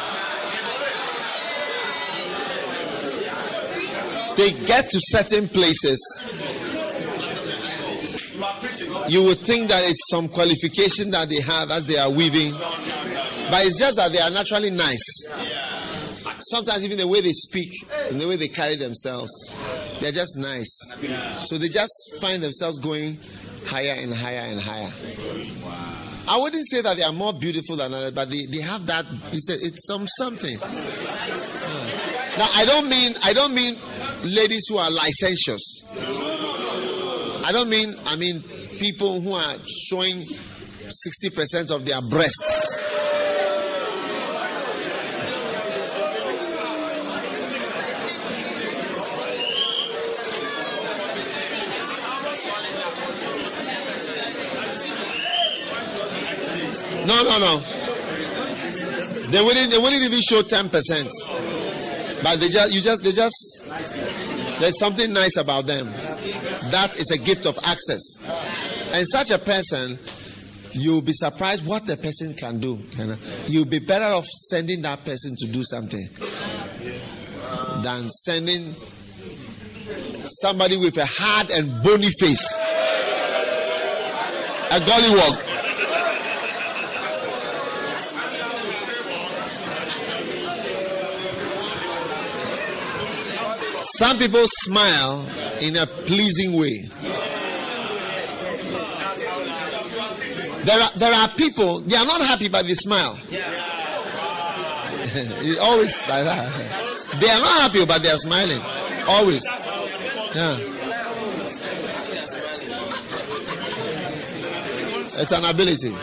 They 4.37 4.51
get 4.65 4.89
to 4.89 4.99
certain 5.01 5.47
places. 5.49 5.99
You 9.09 9.23
would 9.23 9.37
think 9.37 9.67
that 9.69 9.81
it's 9.83 10.09
some 10.09 10.29
qualification 10.29 11.11
that 11.11 11.29
they 11.29 11.41
have 11.41 11.71
as 11.71 11.85
they 11.87 11.97
are 11.97 12.09
weaving, 12.09 12.51
but 12.51 13.65
it's 13.65 13.77
just 13.77 13.97
that 13.97 14.11
they 14.13 14.19
are 14.19 14.29
naturally 14.29 14.71
nice. 14.71 15.03
Sometimes 16.39 16.85
even 16.85 16.97
the 16.97 17.07
way 17.07 17.21
they 17.21 17.33
speak 17.33 17.69
and 18.09 18.19
the 18.21 18.27
way 18.27 18.37
they 18.37 18.47
carry 18.47 18.75
themselves, 18.75 19.29
they're 19.99 20.11
just 20.11 20.37
nice. 20.37 20.77
So 21.47 21.57
they 21.57 21.69
just 21.69 22.15
find 22.21 22.41
themselves 22.41 22.79
going 22.79 23.17
higher 23.65 23.95
and 23.97 24.13
higher 24.13 24.45
and 24.45 24.59
higher. 24.59 24.89
I 26.27 26.37
wouldn't 26.37 26.67
say 26.69 26.81
that 26.81 26.95
they 26.95 27.03
are 27.03 27.11
more 27.11 27.33
beautiful 27.33 27.75
than 27.75 27.93
others, 27.93 28.11
but 28.11 28.29
they, 28.29 28.45
they 28.45 28.61
have 28.61 28.85
that. 28.85 29.05
It's, 29.31 29.49
a, 29.49 29.53
it's 29.53 29.87
some 29.87 30.05
something. 30.07 30.55
Now 32.37 32.47
I 32.55 32.65
don't 32.65 32.87
mean 32.87 33.15
I 33.23 33.33
don't 33.33 33.53
mean 33.55 33.75
ladies 34.23 34.67
who 34.69 34.77
are 34.77 34.91
licentious. 34.91 35.83
I 37.45 37.51
don't 37.51 37.69
mean 37.69 37.95
I 38.05 38.15
mean 38.15 38.43
people 38.79 39.19
who 39.21 39.33
are 39.33 39.55
showing 39.87 40.21
sixty 40.21 41.29
percent 41.31 41.71
of 41.71 41.85
their 41.85 41.99
breasts. 42.09 42.85
No, 57.21 57.37
no, 57.37 57.39
no. 57.39 57.59
They 59.29 59.43
wouldn't. 59.43 59.71
They 59.71 59.77
wouldn't 59.77 60.03
even 60.03 60.21
show 60.21 60.41
ten 60.41 60.69
percent. 60.69 61.09
But 62.23 62.39
they 62.39 62.47
just, 62.47 62.71
you 62.73 62.79
just, 62.81 63.03
they 63.03 63.11
just. 63.11 63.65
There's 64.59 64.79
something 64.79 65.11
nice 65.11 65.35
about 65.37 65.67
them. 65.67 65.85
That 66.71 66.95
is 66.97 67.11
a 67.11 67.17
gift 67.17 67.45
of 67.45 67.57
access. 67.65 68.17
And 68.93 69.05
such 69.07 69.31
a 69.31 69.37
person, 69.37 69.99
you'll 70.71 71.01
be 71.01 71.11
surprised 71.13 71.65
what 71.65 71.85
the 71.85 71.97
person 71.97 72.33
can 72.35 72.59
do. 72.59 72.79
You'll 73.47 73.65
be 73.65 73.79
better 73.79 74.05
off 74.05 74.25
sending 74.25 74.81
that 74.83 75.03
person 75.03 75.35
to 75.39 75.47
do 75.47 75.63
something 75.63 76.07
than 77.83 78.09
sending 78.09 78.73
somebody 80.23 80.77
with 80.77 80.97
a 80.97 81.05
hard 81.05 81.49
and 81.51 81.83
bony 81.83 82.09
face. 82.19 82.57
A 84.71 84.79
gollywog. 84.79 85.48
Some 93.99 94.17
people 94.17 94.45
smile 94.63 95.27
in 95.59 95.75
a 95.75 95.85
pleasing 95.85 96.57
way. 96.57 96.87
There 100.63 100.81
are, 100.81 100.91
there 100.95 101.13
are 101.13 101.27
people, 101.35 101.81
they 101.81 101.97
are 101.97 102.05
not 102.05 102.21
happy, 102.21 102.47
but 102.47 102.65
they 102.65 102.75
smile. 102.75 103.19
always 105.59 106.07
like 106.07 106.23
that. 106.23 106.47
They 107.19 107.29
are 107.29 107.41
not 107.41 107.61
happy, 107.63 107.85
but 107.85 108.01
they 108.01 108.09
are 108.09 108.15
smiling. 108.15 108.61
Always. 109.05 109.45
Yeah. 110.33 110.55
It's 115.19 115.33
an 115.33 115.43
ability. 115.43 115.93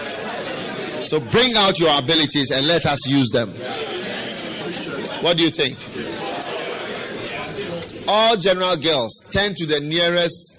So 1.06 1.18
bring 1.18 1.54
out 1.56 1.80
your 1.80 1.98
abilities 1.98 2.50
and 2.50 2.66
let 2.66 2.84
us 2.84 3.08
use 3.08 3.30
them. 3.30 3.48
What 5.22 5.38
do 5.38 5.44
you 5.44 5.50
think? 5.50 5.78
All 8.08 8.36
general 8.36 8.76
girls 8.76 9.18
turn 9.32 9.54
to 9.54 9.66
the 9.66 9.80
nearest 9.80 10.54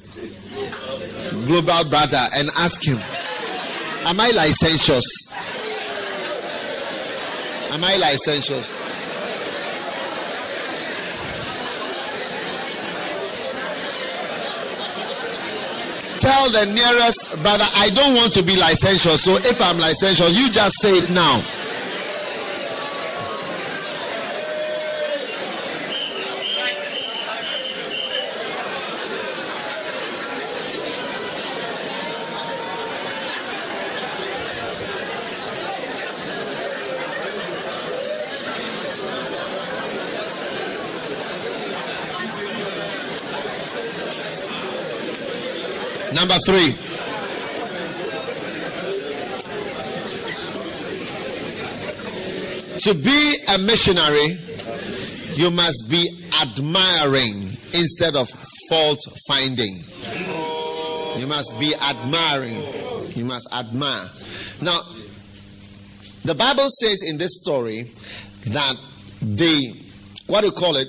global 1.46 1.90
brother 1.90 2.28
and 2.36 2.50
ask 2.58 2.86
him, 2.86 2.98
Am 4.06 4.20
I 4.20 4.30
licentious? 4.32 5.04
Am 7.72 7.84
I 7.84 7.98
licentious? 7.98 8.84
Tell 16.20 16.50
the 16.50 16.66
nearest 16.66 17.42
brother, 17.44 17.66
I 17.76 17.90
don't 17.94 18.16
want 18.16 18.34
to 18.34 18.44
be 18.44 18.56
licentious. 18.56 19.24
So 19.24 19.36
if 19.36 19.62
I'm 19.62 19.78
licentious, 19.78 20.36
you 20.36 20.50
just 20.50 20.82
say 20.82 20.98
it 20.98 21.10
now. 21.12 21.44
Number 46.18 46.34
three. 46.48 46.74
To 52.80 52.94
be 52.96 53.36
a 53.54 53.60
missionary, 53.60 54.40
you 55.34 55.52
must 55.52 55.92
be 55.92 56.10
admiring 56.42 57.44
instead 57.72 58.16
of 58.16 58.30
fault 58.68 59.00
finding. 59.28 59.76
You 61.20 61.28
must 61.28 61.60
be 61.60 61.76
admiring. 61.76 62.64
You 63.16 63.26
must 63.26 63.54
admire. 63.54 64.10
Now, 64.60 64.82
the 66.26 66.34
Bible 66.34 66.68
says 66.82 67.04
in 67.04 67.20
this 67.20 67.36
story 67.36 67.92
that 68.48 68.74
the, 69.22 69.76
what 70.26 70.42
do 70.42 70.48
you 70.48 70.54
call 70.54 70.78
it, 70.78 70.88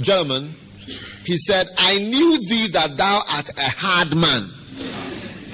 gentleman, 0.00 0.50
he 1.24 1.36
said, 1.38 1.66
I 1.76 1.98
knew 1.98 2.38
thee 2.48 2.68
that 2.68 2.96
thou 2.96 3.22
art 3.32 3.48
a 3.58 3.70
hard 3.76 4.14
man, 4.14 4.48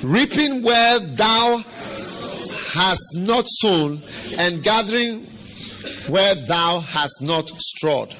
reaping 0.06 0.62
where 0.62 1.00
thou 1.00 1.58
hast 2.72 3.06
not 3.16 3.44
sown, 3.48 4.00
and 4.38 4.62
gathering 4.62 5.20
where 6.08 6.34
thou 6.34 6.80
hast 6.80 7.22
not 7.22 7.48
strawed. 7.48 8.12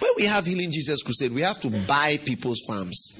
When 0.00 0.10
we 0.16 0.24
have 0.24 0.44
Healing 0.44 0.70
Jesus 0.70 1.02
Crusade, 1.02 1.32
we 1.32 1.42
have 1.42 1.60
to 1.60 1.70
buy 1.86 2.18
people's 2.24 2.60
farms. 2.66 3.14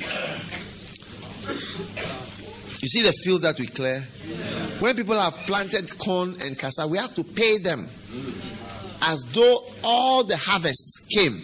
You 2.83 2.89
see 2.89 3.03
the 3.03 3.13
fields 3.13 3.43
that 3.43 3.59
we 3.59 3.67
clear? 3.67 4.01
When 4.81 4.97
people 4.97 5.19
have 5.19 5.35
planted 5.47 5.97
corn 5.99 6.37
and 6.43 6.59
cassava, 6.59 6.89
we 6.89 6.99
have 6.99 7.15
to 7.15 7.25
pay 7.25 7.59
them 7.59 7.87
as 9.03 9.23
though 9.33 9.65
all 9.85 10.25
the 10.25 10.37
harvest 10.37 11.07
came 11.15 11.41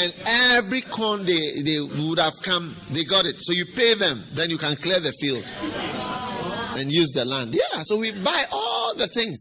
And 0.00 0.14
every 0.26 0.80
corn 0.80 1.26
they, 1.26 1.60
they 1.60 1.78
would 1.78 2.18
have 2.18 2.32
come, 2.42 2.74
they 2.90 3.04
got 3.04 3.26
it. 3.26 3.36
So 3.38 3.52
you 3.52 3.66
pay 3.66 3.92
them, 3.92 4.22
then 4.32 4.48
you 4.48 4.56
can 4.56 4.74
clear 4.76 4.98
the 4.98 5.12
field 5.20 5.44
and 6.78 6.90
use 6.90 7.10
the 7.10 7.26
land. 7.26 7.54
Yeah, 7.54 7.82
so 7.82 7.98
we 7.98 8.12
buy 8.12 8.44
all 8.50 8.94
the 8.94 9.06
things. 9.08 9.38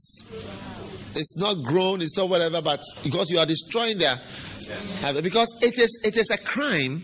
It's 1.15 1.37
not 1.37 1.63
grown, 1.63 2.01
it's 2.01 2.17
not 2.17 2.27
whatever, 2.27 2.61
but 2.61 2.81
because 3.03 3.31
you 3.31 3.39
are 3.39 3.45
destroying 3.45 3.99
their 3.99 4.17
habit. 5.01 5.23
because 5.23 5.57
it 5.61 5.77
is 5.79 6.01
it 6.03 6.17
is 6.17 6.29
a 6.29 6.37
crime 6.37 7.01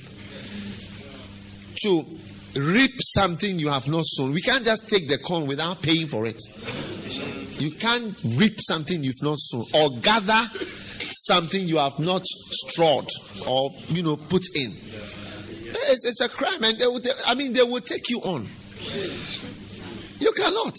to 1.84 2.06
reap 2.60 2.92
something 3.00 3.58
you 3.58 3.70
have 3.70 3.88
not 3.88 4.04
sown. 4.06 4.34
We 4.34 4.42
can't 4.42 4.66
just 4.66 4.90
take 4.90 5.08
the 5.08 5.18
corn 5.18 5.48
without 5.48 5.82
paying 5.82 6.08
for 6.08 6.26
it. 6.26 6.42
You 7.60 7.72
can't 7.72 8.20
reap 8.38 8.56
something 8.60 9.02
you've 9.02 9.24
not 9.24 9.40
sown 9.40 9.64
or 9.74 9.90
gather 10.02 10.42
something 11.00 11.62
you 11.68 11.78
have 11.78 11.98
not 12.00 12.26
strawed 12.26 13.08
or 13.48 13.70
you 13.88 14.04
know 14.04 14.16
put 14.16 14.44
in. 14.56 14.72
It's, 15.88 16.06
it's 16.06 16.22
a 16.22 16.30
crime, 16.30 16.64
and 16.64 16.78
they 16.78 16.88
will, 16.88 17.00
they, 17.00 17.12
I 17.28 17.36
mean 17.36 17.54
they 17.54 17.64
will 17.64 17.82
take 17.82 18.10
you 18.10 18.20
on. 18.22 18.48
You 20.20 20.32
cannot. 20.32 20.76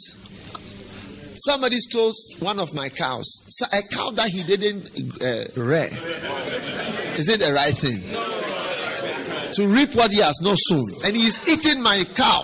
Somebody 1.39 1.77
stole 1.77 2.15
one 2.41 2.59
of 2.59 2.75
my 2.75 2.89
cows, 2.89 3.27
a 3.73 3.83
cow 3.95 4.11
that 4.13 4.31
he 4.31 4.43
didn't 4.43 4.91
uh, 5.23 5.45
rear. 5.61 5.91
Is 7.19 7.29
it 7.29 7.41
the 7.41 7.53
right 7.53 7.75
thing? 7.75 8.01
To 9.55 9.67
reap 9.67 9.95
what 9.95 10.11
he 10.11 10.21
has 10.21 10.41
not 10.43 10.57
sown, 10.59 10.91
and 11.05 11.15
he 11.15 11.27
is 11.27 11.47
eating 11.49 11.83
my 11.83 12.05
cow. 12.15 12.43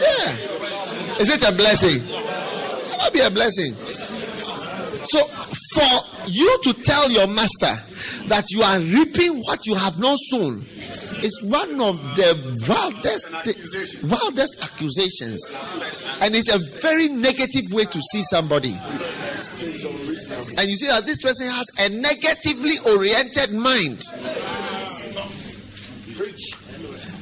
Yeah, 0.00 1.20
is 1.20 1.28
it 1.28 1.42
a 1.48 1.52
blessing? 1.52 2.02
It 2.02 2.90
cannot 2.90 3.12
be 3.12 3.20
a 3.20 3.30
blessing. 3.30 3.74
So, 5.10 5.26
for 5.74 6.28
you 6.28 6.58
to 6.64 6.72
tell 6.82 7.10
your 7.10 7.26
master 7.26 7.74
that 8.28 8.50
you 8.50 8.62
are 8.62 8.80
reaping 8.80 9.40
what 9.42 9.66
you 9.66 9.74
have 9.74 9.98
not 9.98 10.18
sown, 10.18 10.64
is 11.22 11.42
one 11.42 11.80
of 11.80 11.98
the 12.14 12.30
wildest, 12.68 13.26
wildest 14.04 14.62
accusations. 14.62 15.42
And 16.22 16.34
it's 16.34 16.48
a 16.48 16.58
very 16.80 17.08
negative 17.08 17.72
way 17.72 17.84
to 17.84 18.00
see 18.00 18.22
somebody. 18.22 18.76
And 20.56 20.68
you 20.68 20.76
see 20.76 20.86
that 20.86 21.04
this 21.06 21.22
person 21.22 21.46
has 21.48 21.66
a 21.80 21.88
negatively 21.88 22.78
oriented 22.94 23.52
mind. 23.52 23.98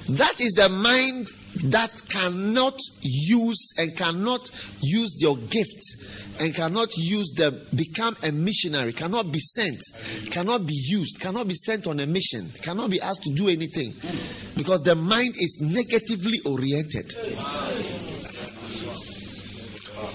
That 0.08 0.40
is 0.40 0.52
the 0.54 0.68
mind 0.68 1.28
that 1.64 1.90
cannot 2.08 2.78
use 3.00 3.72
and 3.78 3.96
cannot 3.96 4.50
use 4.80 5.20
your 5.20 5.36
gift 5.36 5.82
and 6.40 6.54
cannot 6.54 6.96
use 6.96 7.32
them, 7.36 7.58
become 7.74 8.16
a 8.24 8.32
missionary, 8.32 8.92
cannot 8.92 9.32
be 9.32 9.38
sent, 9.38 9.80
cannot 10.30 10.66
be 10.66 10.74
used, 10.74 11.20
cannot 11.20 11.48
be 11.48 11.54
sent 11.54 11.86
on 11.86 12.00
a 12.00 12.06
mission, 12.06 12.50
cannot 12.62 12.90
be 12.90 13.00
asked 13.00 13.22
to 13.22 13.34
do 13.34 13.48
anything 13.48 13.92
because 14.56 14.82
the 14.82 14.94
mind 14.94 15.34
is 15.36 15.58
negatively 15.60 16.38
oriented. 16.44 17.12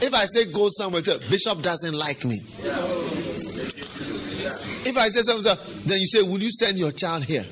If 0.03 0.13
I 0.13 0.25
say 0.25 0.51
go 0.51 0.69
somewhere, 0.69 1.01
Bishop 1.29 1.62
doesn't 1.62 1.93
like 1.93 2.25
me. 2.25 2.39
If 4.83 4.98
I 4.98 5.10
say 5.10 5.21
something, 5.21 5.83
then 5.86 6.00
you 6.00 6.07
say, 6.07 6.24
Will 6.24 6.41
you 6.41 6.51
send 6.51 6.80
your 6.80 6.91
child 6.91 7.23
here? 7.25 7.45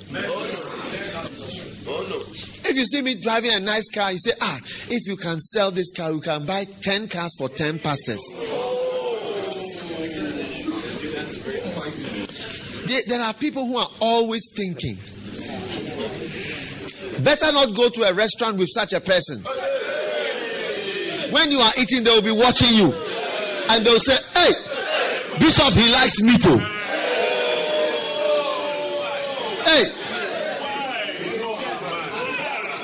You 2.80 2.86
see 2.86 3.02
me 3.02 3.16
driving 3.16 3.52
a 3.52 3.60
nice 3.60 3.90
car, 3.94 4.10
you 4.14 4.20
say, 4.20 4.32
ah, 4.40 4.58
if 4.90 5.06
you 5.06 5.18
can 5.18 5.38
sell 5.42 5.70
this 5.70 5.92
car, 5.92 6.14
you 6.14 6.22
can 6.22 6.46
buy 6.46 6.64
10 6.64 7.10
cars 7.10 7.36
for 7.38 7.50
10 7.50 7.80
pastors. 7.80 8.24
There, 12.88 13.02
there 13.06 13.20
are 13.20 13.34
people 13.34 13.66
who 13.68 13.76
are 13.76 13.90
always 14.00 14.50
thinking. 14.56 14.96
Better 17.22 17.52
not 17.52 17.76
go 17.76 17.90
to 17.90 18.04
a 18.04 18.14
restaurant 18.14 18.56
with 18.56 18.70
such 18.72 18.94
a 18.94 19.02
person. 19.02 19.40
When 21.34 21.52
you 21.52 21.60
are 21.60 21.74
eating, 21.82 22.06
they 22.06 22.12
will 22.12 22.22
be 22.22 22.32
watching 22.32 22.74
you. 22.76 22.94
And 23.72 23.86
they'll 23.86 24.00
say, 24.00 24.16
hey, 24.36 24.54
Bishop, 25.38 25.74
he 25.74 25.92
likes 25.92 26.22
me 26.22 26.38
too. 26.38 26.79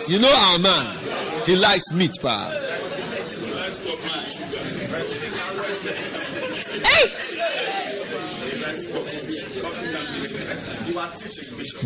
You 0.08 0.20
know 0.20 0.32
our 0.32 0.60
man. 0.60 0.98
He 1.46 1.56
likes 1.56 1.94
meat, 1.94 2.12
pa. 2.22 2.52
Hey! 6.84 7.06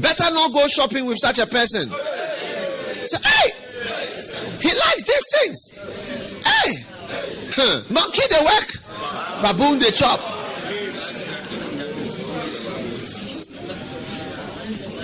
Better 0.01 0.33
not 0.33 0.53
go 0.53 0.67
shopping 0.67 1.05
with 1.05 1.17
such 1.19 1.39
a 1.39 1.47
person. 1.47 1.89
Say, 1.89 3.17
hey! 3.23 3.51
He 4.61 4.69
likes 4.69 5.03
these 5.03 5.27
things. 5.39 5.73
Hey! 6.45 6.85
Huh. 7.55 7.81
Monkey 7.89 8.21
they 8.29 8.45
work. 8.45 8.67
Baboon 9.41 9.79
they 9.79 9.91
chop. 9.91 10.19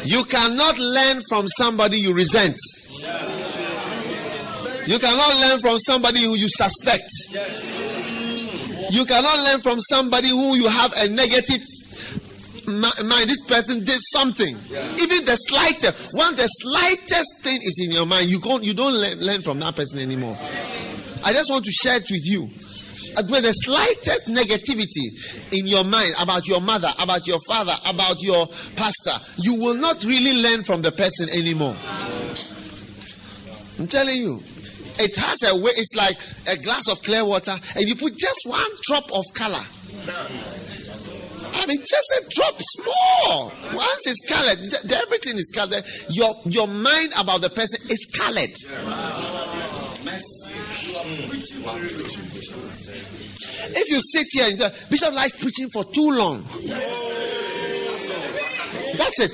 You 0.06 0.24
cannot 0.26 0.78
learn 0.78 1.22
from 1.28 1.48
somebody 1.48 1.98
you 1.98 2.14
resent. 2.14 2.58
You 4.88 5.00
cannot 5.00 5.36
learn 5.42 5.60
from 5.60 5.80
somebody 5.80 6.24
who 6.24 6.36
you 6.36 6.48
suspect. 6.50 7.10
You 8.92 9.06
cannot 9.06 9.40
learn 9.40 9.62
from 9.62 9.80
somebody 9.80 10.30
who 10.30 10.56
you 10.56 10.68
have 10.68 10.94
a 10.98 11.10
negative 11.10 11.62
mind. 12.68 13.28
This 13.28 13.42
person 13.42 13.84
did 13.84 14.00
something. 14.02 14.56
Even 14.56 15.26
the 15.26 15.36
slightest, 15.36 16.14
when 16.14 16.36
the 16.36 16.48
slightest 16.48 17.44
thing 17.44 17.60
is 17.62 17.82
in 17.84 17.92
your 17.92 18.06
mind, 18.06 18.30
you 18.30 18.40
can't, 18.40 18.64
you 18.64 18.74
don't 18.74 18.94
learn, 18.94 19.20
learn 19.20 19.42
from 19.42 19.60
that 19.60 19.76
person 19.76 20.00
anymore. 20.00 20.36
I 21.24 21.34
just 21.34 21.50
want 21.50 21.66
to 21.66 21.72
share 21.72 21.98
it 21.98 22.10
with 22.12 22.26
you. 22.26 22.50
When 23.30 23.42
the 23.44 23.54
slightest 23.54 24.28
negativity 24.28 25.58
in 25.58 25.66
your 25.68 25.84
mind 25.86 26.16
about 26.22 26.48
your 26.48 26.62
mother, 26.62 26.90
about 27.00 27.26
your 27.26 27.40
father, 27.48 27.74
about 27.88 28.22
your 28.22 28.46
pastor, 28.76 29.18
you 29.38 29.56
will 29.56 29.76
not 29.76 30.04
really 30.04 30.42
learn 30.44 30.64
from 30.64 30.82
the 30.82 30.92
person 30.92 31.30
anymore. 31.30 31.76
I'm 33.80 33.88
telling 33.88 34.18
you. 34.18 34.44
It 34.98 35.16
has 35.16 35.44
a 35.44 35.56
way, 35.56 35.72
it's 35.76 35.94
like 35.96 36.18
a 36.48 36.62
glass 36.62 36.88
of 36.88 37.02
clear 37.04 37.26
water, 37.26 37.56
and 37.76 37.88
you 37.88 37.96
put 37.96 38.18
just 38.18 38.42
one 38.46 38.72
drop 38.84 39.12
of 39.12 39.24
color. 39.34 39.64
I 41.58 41.66
mean, 41.68 41.80
just 41.80 42.12
a 42.20 42.30
drop, 42.30 42.56
small. 42.58 43.52
Once 43.74 44.08
it's 44.08 44.22
colored, 44.30 44.60
everything 44.92 45.38
is 45.38 45.52
colored. 45.54 45.84
Your 46.10 46.36
your 46.46 46.68
mind 46.68 47.14
about 47.18 47.42
the 47.42 47.50
person 47.50 47.80
is 47.90 48.06
colored. 48.18 48.54
If 53.78 53.90
you 53.90 54.00
sit 54.00 54.28
here 54.32 54.48
and 54.50 54.60
say, 54.60 54.72
Bishop 54.90 55.14
likes 55.14 55.42
preaching 55.42 55.70
for 55.70 55.84
too 55.84 56.12
long, 56.12 56.44
that's 58.98 59.20
it 59.20 59.32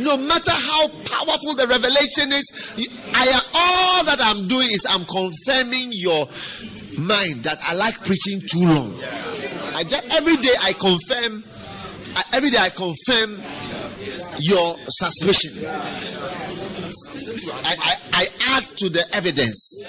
no 0.00 0.16
matter 0.16 0.50
how 0.50 0.88
powerful 0.88 1.54
the 1.54 1.66
revelation 1.68 2.32
is, 2.32 2.74
I 3.14 3.26
am 3.26 3.42
all 3.54 4.04
that 4.04 4.18
I'm 4.20 4.48
doing 4.48 4.68
is 4.70 4.86
I'm 4.88 5.04
confirming 5.04 5.90
your 5.92 6.26
mind 6.98 7.44
that 7.44 7.58
I 7.62 7.74
like 7.74 7.98
preaching 8.04 8.40
too 8.40 8.66
long. 8.66 8.94
I 9.74 9.84
just 9.84 10.06
every 10.12 10.36
day 10.36 10.54
I 10.62 10.72
confirm, 10.72 11.44
every 12.32 12.50
day 12.50 12.58
I 12.58 12.70
confirm 12.70 13.38
your 14.40 14.76
suspicion. 14.88 15.64
I, 17.64 17.76
I, 17.80 17.96
I 18.12 18.26
add 18.56 18.64
to 18.78 18.88
the 18.88 19.04
evidence. 19.12 19.82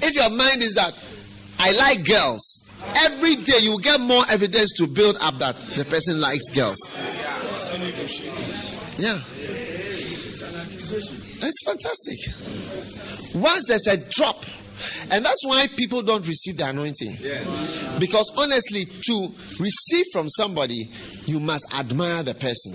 If 0.00 0.14
your 0.14 0.30
mind 0.30 0.62
is 0.62 0.74
that 0.74 0.98
I 1.58 1.72
like 1.72 2.06
girls, 2.06 2.67
Every 2.96 3.36
day 3.36 3.58
you 3.60 3.80
get 3.80 4.00
more 4.00 4.22
evidence 4.30 4.72
to 4.78 4.86
build 4.86 5.16
up 5.20 5.38
that 5.38 5.56
the 5.76 5.84
person 5.84 6.20
likes 6.20 6.48
girls. 6.54 6.78
Yeah. 8.98 9.18
It's 11.40 11.62
fantastic. 11.64 12.18
Once 13.34 13.64
there's 13.68 13.86
a 13.86 13.96
drop, 14.10 14.44
and 15.10 15.24
that's 15.24 15.44
why 15.44 15.66
people 15.76 16.02
don't 16.02 16.26
receive 16.26 16.56
the 16.56 16.68
anointing. 16.68 17.16
Because 17.98 18.32
honestly, 18.38 18.84
to 18.84 19.28
receive 19.60 20.06
from 20.12 20.28
somebody, 20.28 20.88
you 21.26 21.40
must 21.40 21.66
admire 21.74 22.22
the 22.22 22.34
person. 22.34 22.74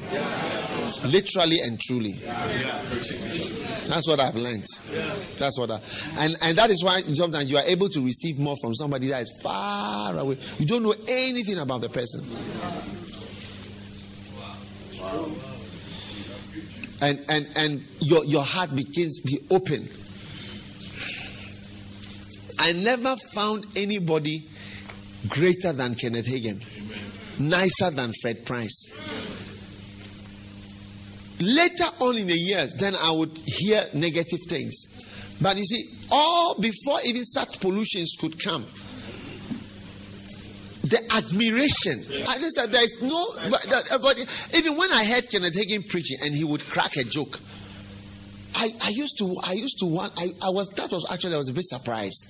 Literally 1.10 1.60
and 1.62 1.80
truly. 1.80 2.20
That's 3.94 4.08
what 4.08 4.20
I've 4.20 4.36
learned. 4.36 4.66
That's 5.38 5.60
what 5.60 5.70
I, 5.70 5.80
and 6.18 6.36
and 6.42 6.58
that 6.58 6.72
is 6.72 6.84
why 6.84 7.02
sometimes 7.02 7.52
you 7.52 7.58
are 7.58 7.64
able 7.64 7.90
to 7.90 8.04
receive 8.04 8.40
more 8.40 8.56
from 8.60 8.74
somebody 8.74 9.10
that 9.10 9.22
is 9.22 9.40
far 9.44 10.18
away. 10.18 10.40
You 10.58 10.66
don't 10.66 10.82
know 10.82 10.96
anything 11.08 11.60
about 11.60 11.82
the 11.82 11.90
person. 11.90 12.22
And 17.04 17.24
and 17.30 17.48
and 17.56 17.84
your 18.00 18.26
your 18.26 18.44
heart 18.44 18.76
begins 18.76 19.20
to 19.20 19.28
be 19.28 19.40
open. 19.52 19.88
I 22.60 22.72
never 22.74 23.16
found 23.36 23.66
anybody 23.76 24.48
greater 25.28 25.72
than 25.72 25.94
Kenneth 25.94 26.26
Hagin. 26.26 27.40
nicer 27.40 27.92
than 27.92 28.12
Fred 28.24 28.44
Price. 28.44 29.53
Later 31.40 31.90
on 32.00 32.18
in 32.18 32.28
the 32.28 32.38
years, 32.38 32.76
then 32.76 32.96
I 32.96 33.12
would 33.12 33.38
hear 33.46 33.84
negative 33.94 34.40
things. 34.48 35.38
But 35.42 35.58
you 35.58 35.66
see, 35.66 35.84
all 36.12 36.60
before 36.60 37.00
even 37.06 37.24
such 37.26 37.60
pollutions 37.60 38.16
could 38.20 38.42
come, 38.42 38.66
the 40.84 41.00
admiration. 41.16 42.04
I 42.28 42.38
just 42.38 42.56
said 42.56 42.70
there 42.70 42.84
is 42.84 43.02
no. 43.02 43.26
But, 43.50 43.92
uh, 43.92 43.98
but 44.00 44.50
even 44.56 44.78
when 44.78 44.92
I 44.92 45.06
heard 45.06 45.30
Kenneth 45.30 45.56
Hagin 45.56 45.88
preaching 45.88 46.18
and 46.24 46.36
he 46.36 46.44
would 46.44 46.64
crack 46.66 46.98
a 46.98 47.04
joke, 47.04 47.40
I, 48.56 48.70
I 48.84 48.90
used 48.90 49.18
to 49.20 49.36
I 49.44 49.54
used 49.54 49.80
to 49.80 49.86
want 49.86 50.14
I, 50.18 50.28
I 50.46 50.50
was 50.50 50.70
that 50.76 50.92
was 50.92 51.08
actually 51.12 51.36
I 51.36 51.38
was 51.38 51.50
a 51.50 51.54
bit 51.54 51.66
surprised 51.66 52.26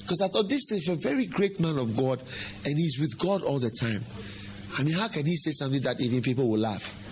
because 0.00 0.20
I 0.22 0.28
thought 0.28 0.48
this 0.48 0.72
is 0.72 0.88
a 0.88 0.96
very 0.96 1.26
great 1.26 1.60
man 1.60 1.78
of 1.78 1.96
God 1.96 2.20
and 2.66 2.76
he's 2.76 2.98
with 2.98 3.18
God 3.18 3.42
all 3.42 3.58
the 3.58 3.70
time. 3.70 4.00
I 4.78 4.82
mean, 4.82 4.94
how 4.94 5.08
can 5.08 5.24
he 5.24 5.36
say 5.36 5.52
something 5.52 5.80
that 5.82 6.00
even 6.00 6.20
people 6.20 6.48
will 6.48 6.58
laugh? 6.58 7.03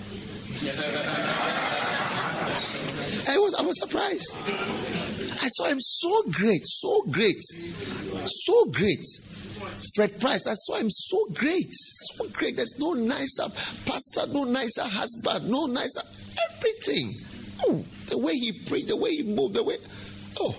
I 3.28 3.38
was 3.38 3.54
I 3.58 3.62
was 3.62 3.80
surprised. 3.80 4.36
I 5.42 5.48
saw 5.48 5.64
him 5.66 5.80
so 5.80 6.22
great, 6.30 6.62
so 6.64 7.02
great, 7.10 7.42
so 8.26 8.66
great. 8.66 9.04
Fred 9.96 10.20
Price, 10.20 10.46
I 10.46 10.54
saw 10.54 10.76
him 10.76 10.88
so 10.88 11.26
great, 11.34 11.68
so 11.72 12.28
great. 12.28 12.56
There's 12.56 12.78
no 12.78 12.92
nicer 12.92 13.48
pastor, 13.84 14.26
no 14.32 14.44
nicer 14.44 14.84
husband, 14.84 15.50
no 15.50 15.66
nicer 15.66 16.00
everything. 16.50 17.12
Oh, 17.64 17.84
the 18.08 18.18
way 18.18 18.34
he 18.34 18.52
preached, 18.52 18.88
the 18.88 18.96
way 18.96 19.16
he 19.16 19.22
moved, 19.22 19.54
the 19.54 19.64
way. 19.64 19.76
Oh. 20.40 20.56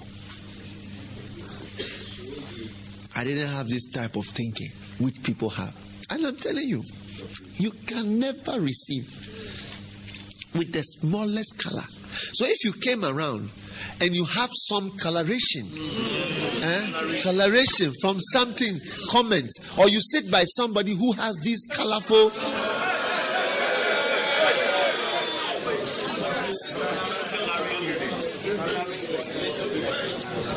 I 3.15 3.23
didn't 3.23 3.47
have 3.47 3.69
this 3.69 3.89
type 3.91 4.15
of 4.15 4.25
thinking 4.25 4.69
which 4.99 5.23
people 5.23 5.49
have. 5.49 5.75
And 6.09 6.25
I'm 6.25 6.35
telling 6.35 6.67
you, 6.67 6.83
you 7.55 7.71
can 7.71 8.19
never 8.19 8.59
receive 8.59 9.07
with 10.55 10.71
the 10.71 10.81
smallest 10.81 11.61
color. 11.63 11.83
So 12.33 12.45
if 12.45 12.63
you 12.63 12.73
came 12.73 13.03
around 13.03 13.49
and 14.01 14.15
you 14.15 14.25
have 14.25 14.49
some 14.51 14.91
coloration, 14.97 15.65
eh, 16.61 17.21
coloration 17.23 17.91
from 18.01 18.19
something, 18.19 18.77
comments, 19.09 19.77
or 19.77 19.89
you 19.89 19.99
sit 20.01 20.31
by 20.31 20.43
somebody 20.43 20.95
who 20.95 21.13
has 21.13 21.37
this 21.43 21.65
colorful. 21.65 22.31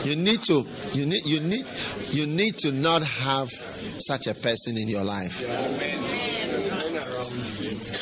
You 0.07 0.15
need 0.15 0.41
to 0.45 0.65
you 0.93 1.05
need 1.05 1.27
you 1.27 1.41
need 1.41 1.67
you 2.11 2.27
need 2.27 2.59
to 2.59 2.71
not 2.71 3.03
have 3.03 3.49
such 3.51 4.29
a 4.29 4.35
person 4.35 4.79
in 4.79 4.87
your 4.87 5.03
life. 5.03 5.41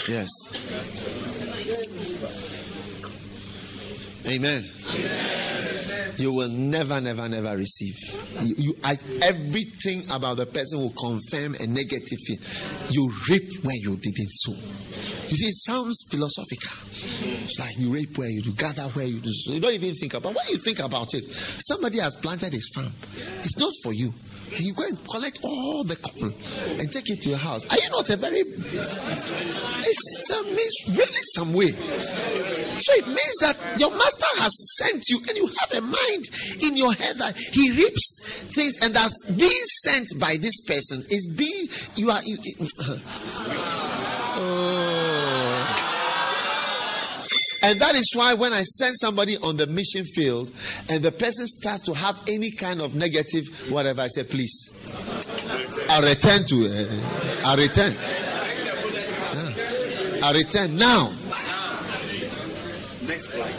Yes. 0.06 0.28
Amen. 4.26 5.43
You 6.16 6.32
will 6.32 6.48
never, 6.48 7.00
never, 7.00 7.28
never 7.28 7.56
receive. 7.56 7.94
You, 8.40 8.54
you 8.56 8.74
I, 8.84 8.96
everything 9.22 10.02
about 10.10 10.36
the 10.36 10.46
person 10.46 10.80
will 10.80 10.94
confirm 10.98 11.54
a 11.56 11.66
negative 11.66 12.18
thing. 12.26 12.38
You 12.90 13.12
reap 13.28 13.64
where 13.64 13.76
you 13.76 13.96
didn't 13.96 14.30
sow. 14.30 14.52
You 15.28 15.36
see, 15.36 15.48
it 15.48 15.54
sounds 15.54 16.04
philosophical. 16.10 16.78
It's 17.44 17.58
like 17.58 17.78
you 17.78 17.90
reap 17.90 18.16
where 18.16 18.28
you 18.28 18.42
do, 18.42 18.52
gather 18.52 18.82
where 18.94 19.06
you 19.06 19.18
do. 19.20 19.30
So 19.32 19.52
you 19.52 19.60
don't 19.60 19.74
even 19.74 19.94
think 19.94 20.14
about. 20.14 20.34
When 20.34 20.46
you 20.48 20.58
think 20.58 20.78
about 20.80 21.14
it, 21.14 21.24
somebody 21.24 21.98
has 21.98 22.14
planted 22.16 22.52
his 22.52 22.70
farm. 22.74 22.92
It's 23.42 23.58
not 23.58 23.72
for 23.82 23.92
you. 23.92 24.12
You 24.56 24.72
go 24.74 24.84
and 24.84 24.98
collect 25.08 25.40
all 25.42 25.84
the 25.84 25.96
corn 25.96 26.32
and 26.78 26.92
take 26.92 27.10
it 27.10 27.22
to 27.22 27.28
your 27.30 27.38
house. 27.38 27.64
Are 27.70 27.78
you 27.78 27.90
not 27.90 28.08
a 28.10 28.16
very? 28.16 28.38
It 28.38 28.54
means 30.46 30.98
really 30.98 31.22
some 31.34 31.52
way. 31.52 31.70
So 31.70 32.92
it 32.94 33.06
means 33.06 33.36
that 33.40 33.56
your 33.78 33.90
master 33.90 34.40
has 34.42 34.52
sent 34.78 35.08
you, 35.08 35.18
and 35.28 35.36
you 35.36 35.46
have 35.46 35.72
a 35.78 35.80
mind 35.80 36.30
in 36.62 36.76
your 36.76 36.92
head 36.92 37.18
that 37.18 37.36
he 37.36 37.72
reaps 37.72 38.42
things, 38.54 38.78
and 38.82 38.94
that's 38.94 39.24
being 39.32 39.64
sent 39.82 40.08
by 40.18 40.36
this 40.36 40.60
person 40.62 41.04
is 41.10 41.26
being 41.36 41.68
you 41.96 42.10
are. 42.10 42.22
You, 42.24 42.38
oh. 42.80 44.00
And 47.64 47.80
that 47.80 47.94
is 47.94 48.12
why 48.14 48.34
when 48.34 48.52
I 48.52 48.60
send 48.62 48.94
somebody 48.98 49.38
on 49.38 49.56
the 49.56 49.66
mission 49.66 50.04
field 50.04 50.50
and 50.90 51.02
the 51.02 51.10
person 51.10 51.46
starts 51.46 51.80
to 51.86 51.94
have 51.94 52.20
any 52.28 52.50
kind 52.50 52.82
of 52.82 52.94
negative 52.94 53.44
whatever, 53.70 54.02
I 54.02 54.08
say, 54.08 54.24
please, 54.24 54.70
I'll 55.88 56.02
return 56.02 56.44
to, 56.46 56.56
uh, 56.68 57.46
I'll 57.46 57.56
return. 57.56 57.92
Yeah. 57.92 58.04
I'll 60.24 60.34
return 60.34 60.76
now. 60.76 61.08
Next 63.08 63.32
flight. 63.32 63.54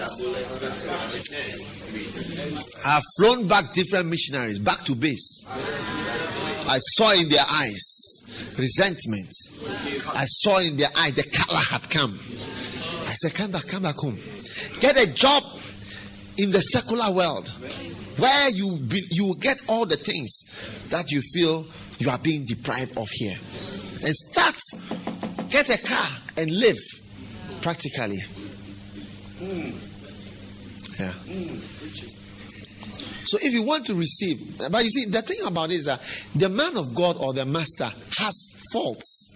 I've 2.85 3.03
flown 3.17 3.47
back 3.47 3.73
different 3.73 4.09
missionaries 4.09 4.59
back 4.59 4.83
to 4.83 4.93
base. 4.93 5.43
I 6.67 6.77
saw 6.77 7.11
in 7.11 7.27
their 7.29 7.45
eyes 7.51 8.21
resentment. 8.57 9.33
I 10.13 10.25
saw 10.25 10.59
in 10.59 10.77
their 10.77 10.89
eye 10.95 11.09
the 11.09 11.23
color 11.23 11.59
had 11.59 11.89
come. 11.89 12.19
Said, 13.15 13.33
Come 13.33 13.51
back, 13.51 13.67
come 13.67 13.83
back 13.83 13.95
home. 13.95 14.17
Get 14.79 14.97
a 14.97 15.11
job 15.13 15.43
in 16.37 16.51
the 16.51 16.61
secular 16.61 17.11
world 17.13 17.49
where 18.17 18.49
you 18.49 18.77
be, 18.77 19.01
you 19.11 19.35
get 19.39 19.63
all 19.67 19.85
the 19.85 19.97
things 19.97 20.87
that 20.89 21.11
you 21.11 21.21
feel 21.33 21.65
you 21.99 22.09
are 22.09 22.17
being 22.17 22.45
deprived 22.45 22.97
of 22.97 23.09
here. 23.11 23.35
And 23.35 24.13
start, 24.13 24.55
get 25.49 25.69
a 25.69 25.77
car 25.81 26.07
and 26.37 26.51
live 26.51 26.77
practically. 27.61 28.19
Yeah. 30.99 31.11
So 33.25 33.39
if 33.41 33.53
you 33.53 33.63
want 33.63 33.85
to 33.87 33.95
receive, 33.95 34.57
but 34.71 34.83
you 34.83 34.89
see, 34.89 35.05
the 35.05 35.21
thing 35.21 35.37
about 35.45 35.71
it 35.71 35.75
is 35.75 35.85
that 35.85 36.01
the 36.35 36.47
man 36.47 36.77
of 36.77 36.93
God 36.93 37.17
or 37.19 37.33
the 37.33 37.45
master 37.45 37.91
has 38.19 38.55
faults. 38.71 39.34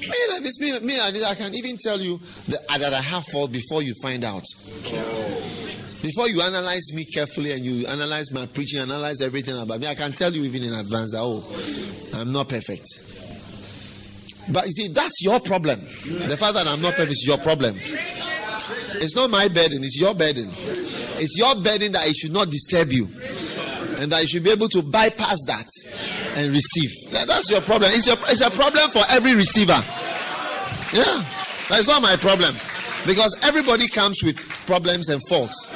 Me 0.00 0.12
like 0.30 0.42
this, 0.42 0.58
me, 0.60 0.78
me 0.80 0.98
I 1.00 1.34
can 1.34 1.54
even 1.54 1.76
tell 1.76 2.00
you 2.00 2.18
that, 2.48 2.60
uh, 2.68 2.78
that 2.78 2.94
I 2.94 3.00
have 3.00 3.24
fault 3.26 3.52
before 3.52 3.82
you 3.82 3.94
find 4.02 4.24
out. 4.24 4.44
Before 6.02 6.28
you 6.28 6.40
analyze 6.40 6.94
me 6.94 7.04
carefully 7.04 7.52
and 7.52 7.64
you 7.64 7.86
analyze 7.86 8.32
my 8.32 8.46
preaching, 8.46 8.80
analyze 8.80 9.20
everything 9.20 9.58
about 9.58 9.80
me, 9.80 9.86
I 9.86 9.94
can 9.94 10.12
tell 10.12 10.32
you 10.32 10.44
even 10.44 10.62
in 10.62 10.72
advance 10.72 11.12
that, 11.12 11.20
oh, 11.20 11.44
I'm 12.18 12.32
not 12.32 12.48
perfect. 12.48 12.86
But 14.50 14.64
you 14.66 14.72
see, 14.72 14.88
that's 14.88 15.22
your 15.22 15.38
problem. 15.40 15.78
The 15.80 16.36
fact 16.38 16.54
that 16.54 16.66
I'm 16.66 16.80
not 16.80 16.94
perfect 16.94 17.12
is 17.12 17.26
your 17.26 17.38
problem. 17.38 17.76
It's 17.76 19.14
not 19.14 19.30
my 19.30 19.48
burden, 19.48 19.84
it's 19.84 20.00
your 20.00 20.14
burden. 20.14 20.48
It's 20.48 21.36
your 21.36 21.54
burden 21.56 21.92
that 21.92 22.08
it 22.08 22.16
should 22.16 22.32
not 22.32 22.50
disturb 22.50 22.90
you. 22.90 23.06
And 24.00 24.10
that 24.12 24.22
you 24.22 24.28
should 24.28 24.44
be 24.44 24.50
able 24.50 24.68
to 24.70 24.82
bypass 24.82 25.36
that 25.46 25.68
and 26.36 26.50
receive. 26.50 26.90
That's 27.12 27.50
your 27.50 27.60
problem. 27.60 27.90
It's, 27.92 28.06
your, 28.06 28.16
it's 28.32 28.40
a 28.40 28.50
problem 28.50 28.88
for 28.90 29.02
every 29.10 29.34
receiver. 29.34 29.76
Yeah, 30.96 31.22
that's 31.68 31.86
not 31.86 32.00
my 32.02 32.16
problem. 32.16 32.54
Because 33.06 33.38
everybody 33.44 33.88
comes 33.88 34.22
with 34.24 34.38
problems 34.66 35.08
and 35.08 35.20
faults. 35.28 35.68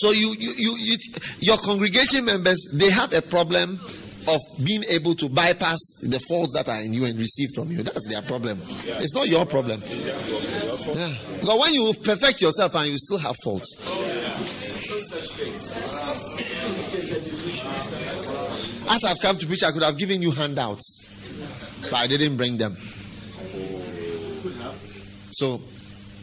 So 0.00 0.12
you, 0.12 0.34
you, 0.38 0.52
you, 0.56 0.76
you, 0.78 0.96
your 1.40 1.56
congregation 1.58 2.24
members, 2.24 2.68
they 2.72 2.90
have 2.90 3.12
a 3.12 3.22
problem 3.22 3.78
of 4.26 4.40
being 4.64 4.82
able 4.88 5.14
to 5.14 5.28
bypass 5.28 5.78
the 6.00 6.18
faults 6.28 6.54
that 6.54 6.68
are 6.68 6.80
in 6.80 6.94
you 6.94 7.04
and 7.04 7.18
receive 7.18 7.50
from 7.54 7.70
you. 7.70 7.82
That's 7.82 8.08
their 8.08 8.22
problem. 8.22 8.58
It's 8.62 9.14
not 9.14 9.28
your 9.28 9.44
problem. 9.46 9.80
Yeah. 9.80 11.12
Because 11.40 11.60
when 11.60 11.74
you 11.74 11.92
perfect 12.02 12.40
yourself 12.40 12.74
and 12.76 12.88
you 12.88 12.96
still 12.98 13.18
have 13.18 13.36
faults. 13.44 13.76
As 18.90 19.04
I've 19.04 19.20
come 19.20 19.38
to 19.38 19.46
preach, 19.46 19.62
I 19.64 19.72
could 19.72 19.82
have 19.82 19.96
given 19.96 20.22
you 20.22 20.30
handouts, 20.30 21.08
but 21.90 21.94
I 21.94 22.06
didn't 22.06 22.36
bring 22.36 22.56
them. 22.56 22.76
So, 25.32 25.60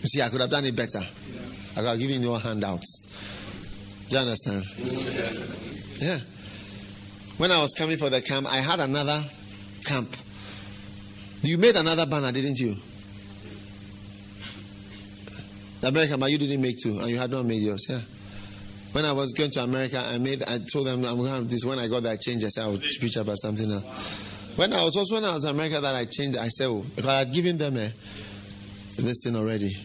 you 0.01 0.07
see, 0.07 0.21
I 0.21 0.29
could 0.29 0.41
have 0.41 0.49
done 0.49 0.65
it 0.65 0.75
better. 0.75 0.99
I 0.99 1.75
could 1.75 1.85
have 1.85 1.99
given 1.99 2.21
you 2.21 2.33
handouts. 2.35 4.07
Do 4.09 4.15
you 4.15 4.21
understand? 4.21 4.63
Yeah. 5.97 6.19
When 7.37 7.51
I 7.51 7.61
was 7.61 7.73
coming 7.77 7.97
for 7.97 8.09
the 8.09 8.21
camp, 8.21 8.47
I 8.51 8.57
had 8.57 8.79
another 8.79 9.23
camp. 9.85 10.15
You 11.41 11.57
made 11.57 11.75
another 11.75 12.05
banner, 12.05 12.31
didn't 12.31 12.59
you? 12.59 12.75
The 15.81 15.87
American, 15.87 16.19
but 16.19 16.29
you 16.29 16.37
didn't 16.37 16.61
make 16.61 16.77
two, 16.77 16.99
and 16.99 17.09
you 17.09 17.17
had 17.17 17.31
not 17.31 17.45
made 17.45 17.63
yours. 17.63 17.87
Yeah. 17.89 18.01
When 18.91 19.05
I 19.05 19.13
was 19.13 19.31
going 19.31 19.51
to 19.51 19.63
America, 19.63 19.99
I 19.99 20.17
made. 20.17 20.43
I 20.43 20.59
told 20.71 20.85
them 20.87 21.05
I'm 21.05 21.17
to 21.17 21.23
have 21.23 21.49
this. 21.49 21.63
When 21.63 21.79
I 21.79 21.87
got 21.87 22.03
that 22.03 22.19
change, 22.19 22.43
I 22.43 22.49
said 22.49 22.65
I 22.65 22.67
would 22.67 22.81
preach 22.99 23.15
about 23.15 23.37
something 23.37 23.71
else. 23.71 24.53
When 24.57 24.73
I 24.73 24.83
was 24.83 24.97
also 24.97 25.15
when 25.15 25.23
I 25.23 25.33
was 25.33 25.45
in 25.45 25.51
America, 25.51 25.79
that 25.79 25.95
I 25.95 26.05
changed. 26.05 26.37
I 26.37 26.49
said 26.49 26.67
oh, 26.67 26.83
because 26.95 27.07
I 27.07 27.19
had 27.19 27.33
given 27.33 27.57
them 27.57 27.77
a 27.77 27.91
this 29.01 29.23
thing 29.23 29.35
already. 29.35 29.75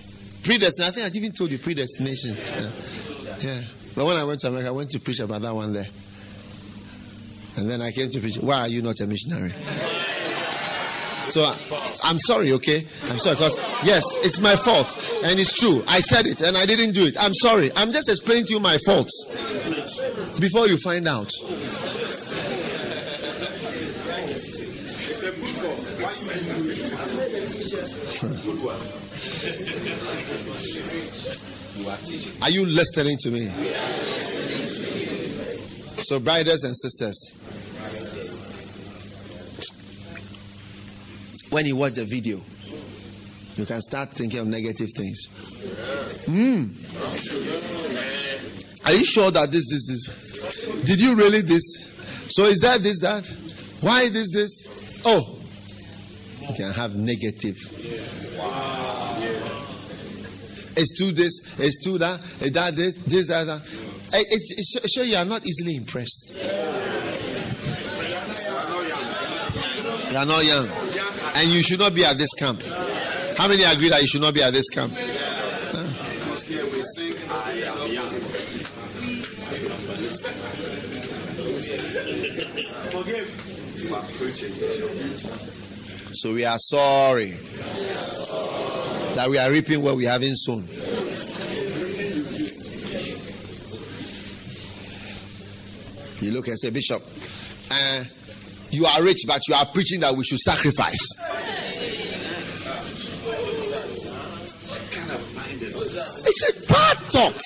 Predestination. 0.42 0.82
I 0.82 0.90
think 0.90 1.14
I 1.14 1.18
even 1.18 1.32
told 1.32 1.50
you 1.50 1.58
predestination. 1.58 2.36
Yeah. 2.36 3.50
yeah. 3.50 3.60
But 3.94 4.04
when 4.04 4.16
I 4.16 4.24
went 4.24 4.40
to 4.40 4.48
America, 4.48 4.68
I 4.68 4.72
went 4.72 4.90
to 4.90 5.00
preach 5.00 5.20
about 5.20 5.42
that 5.42 5.54
one 5.54 5.72
there. 5.72 5.86
And 7.56 7.70
then 7.70 7.80
I 7.80 7.90
came 7.92 8.10
to 8.10 8.20
preach. 8.20 8.38
Why 8.38 8.60
are 8.60 8.68
you 8.68 8.82
not 8.82 9.00
a 9.00 9.06
missionary? 9.06 9.52
So 11.28 11.42
uh, 11.44 11.56
I'm 12.04 12.18
sorry, 12.18 12.52
okay? 12.52 12.86
I'm 13.10 13.18
sorry 13.18 13.36
because 13.36 13.56
yes, 13.84 14.02
it's 14.24 14.40
my 14.40 14.56
fault 14.56 14.96
and 15.24 15.38
it's 15.38 15.52
true. 15.52 15.82
I 15.88 16.00
said 16.00 16.26
it 16.26 16.40
and 16.40 16.56
I 16.56 16.66
didn't 16.66 16.92
do 16.92 17.04
it. 17.06 17.16
I'm 17.18 17.34
sorry. 17.34 17.70
I'm 17.76 17.92
just 17.92 18.08
explaining 18.08 18.46
to 18.46 18.54
you 18.54 18.60
my 18.60 18.78
faults 18.86 20.38
before 20.38 20.68
you 20.68 20.78
find 20.78 21.08
out. 21.08 21.30
Are 32.42 32.50
you 32.50 32.64
listening 32.66 33.16
to 33.18 33.30
me? 33.30 33.46
So, 36.02 36.20
brothers 36.20 36.62
and 36.62 36.76
sisters, 36.76 37.36
when 41.50 41.66
you 41.66 41.76
watch 41.76 41.94
the 41.94 42.04
video, 42.04 42.40
you 43.56 43.64
can 43.64 43.80
start 43.80 44.10
thinking 44.10 44.40
of 44.40 44.46
negative 44.46 44.88
things. 44.96 45.26
Hmm. 46.26 46.66
Are 48.84 48.92
you 48.92 49.04
sure 49.04 49.30
that 49.30 49.50
this, 49.50 49.66
this, 49.68 49.88
this? 49.88 50.84
Did 50.84 51.00
you 51.00 51.14
really 51.16 51.40
this? 51.40 51.62
So 52.30 52.44
is 52.44 52.58
that 52.60 52.82
this, 52.82 53.00
that? 53.00 53.26
Why 53.80 54.08
this, 54.08 54.30
this? 54.32 55.02
Oh, 55.04 55.38
you 56.48 56.54
can 56.54 56.72
have 56.72 56.94
negative. 56.94 57.56
It's 60.78 60.98
too 60.98 61.10
this, 61.12 61.58
it's 61.58 61.82
too 61.82 61.98
that, 61.98 62.20
it's 62.40 62.50
that, 62.50 62.76
this, 62.76 62.98
this, 62.98 63.28
that, 63.28 63.46
that. 63.46 63.62
It's, 64.12 64.76
it's 64.76 64.92
sure 64.92 65.04
you 65.04 65.16
are 65.16 65.24
not 65.24 65.46
easily 65.46 65.76
impressed. 65.76 66.32
You 70.10 70.16
are 70.18 70.26
not 70.26 70.44
young. 70.44 70.85
And 71.36 71.50
you 71.50 71.60
should 71.62 71.78
not 71.78 71.94
be 71.94 72.02
at 72.02 72.16
this 72.16 72.32
camp. 72.32 72.62
How 73.36 73.46
many 73.46 73.62
agree 73.62 73.90
that 73.90 74.00
you 74.00 74.06
should 74.06 74.22
not 74.22 74.32
be 74.32 74.42
at 74.42 74.54
this 74.54 74.70
camp? 74.70 74.92
So 86.14 86.32
we 86.32 86.46
are 86.46 86.58
sorry 86.58 87.32
that 89.14 89.26
we 89.28 89.36
are 89.36 89.50
reaping 89.50 89.82
what 89.82 89.96
we 89.96 90.06
haven't 90.06 90.36
sown. 90.36 90.64
You 96.22 96.32
look 96.32 96.48
and 96.48 96.58
say, 96.58 96.70
Bishop, 96.70 97.02
uh, 97.70 98.04
you 98.70 98.86
are 98.86 99.02
rich, 99.02 99.22
but 99.26 99.40
you 99.48 99.54
are 99.54 99.66
preaching 99.66 100.00
that 100.00 100.14
we 100.14 100.24
should 100.24 100.38
sacrifice. 100.38 101.00
What 104.68 104.92
kind 104.92 105.10
of 105.10 105.34
mind 105.34 105.62
is 105.62 105.74
this? 105.92 106.26
It's 106.26 106.42
a 106.50 106.52
bad 106.72 106.96
thought. 106.98 107.42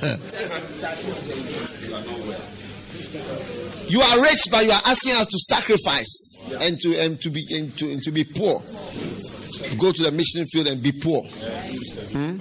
You 3.90 4.00
are 4.00 4.22
rich, 4.22 4.38
but 4.52 4.64
you 4.64 4.70
are 4.70 4.80
asking 4.86 5.12
us 5.14 5.26
to 5.26 5.38
sacrifice 5.38 6.36
and 6.60 6.78
to 6.80 6.96
and 6.96 7.20
to 7.22 7.30
be 7.30 7.44
and 7.50 7.76
to, 7.78 7.90
and 7.92 8.02
to 8.02 8.10
be 8.12 8.22
poor. 8.24 8.62
Go 9.78 9.90
to 9.92 10.02
the 10.02 10.12
mission 10.12 10.46
field 10.46 10.68
and 10.68 10.80
be 10.80 10.92
poor. 10.92 11.22
Hmm? 11.24 12.38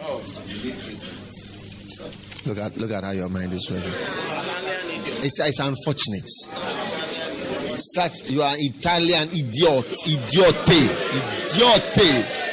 Look 2.49 2.57
at 2.57 2.77
look 2.77 2.89
at 2.89 3.03
how 3.03 3.11
your 3.11 3.29
mind 3.29 3.53
is 3.53 3.69
working. 3.69 3.93
It's, 5.23 5.39
it's 5.39 5.59
unfortunate. 5.59 6.27
Such 7.93 8.27
you 8.27 8.41
are 8.41 8.55
Italian 8.57 9.27
idiot, 9.27 9.85
idiote, 10.07 10.89
idiote. 11.13 12.48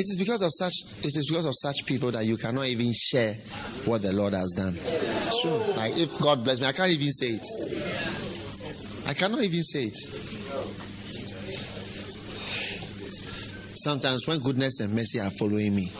It 0.00 0.08
is 0.08 0.16
because 0.16 0.40
of 0.40 0.48
such 0.50 0.72
it 1.04 1.14
is 1.14 1.28
because 1.28 1.44
of 1.44 1.52
such 1.54 1.84
people 1.84 2.10
that 2.12 2.24
you 2.24 2.38
cannot 2.38 2.64
even 2.64 2.90
share 2.94 3.34
what 3.84 4.00
the 4.00 4.14
Lord 4.14 4.32
has 4.32 4.50
done. 4.56 4.74
Sure. 5.42 5.58
Like 5.76 5.94
if 5.98 6.18
God 6.18 6.42
bless 6.42 6.58
me, 6.58 6.68
I 6.68 6.72
can't 6.72 6.90
even 6.90 7.12
say 7.12 7.36
it. 7.36 7.46
I 9.06 9.12
cannot 9.12 9.42
even 9.42 9.62
say 9.62 9.84
it. 9.84 9.98
Sometimes 13.76 14.26
when 14.26 14.38
goodness 14.38 14.80
and 14.80 14.94
mercy 14.94 15.20
are 15.20 15.28
following 15.38 15.76
me, 15.76 15.92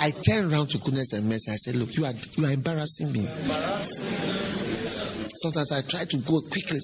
I 0.00 0.10
turn 0.26 0.50
around 0.50 0.70
to 0.70 0.78
goodness 0.78 1.12
and 1.12 1.28
mercy. 1.28 1.52
I 1.52 1.56
say, 1.56 1.72
Look, 1.72 1.94
you 1.98 2.06
are 2.06 2.14
you 2.32 2.46
are 2.46 2.52
embarrassing 2.52 3.12
me. 3.12 3.26
Sometimes 5.36 5.70
I 5.70 5.82
try 5.82 6.06
to 6.06 6.16
go 6.16 6.40
quickly. 6.50 6.80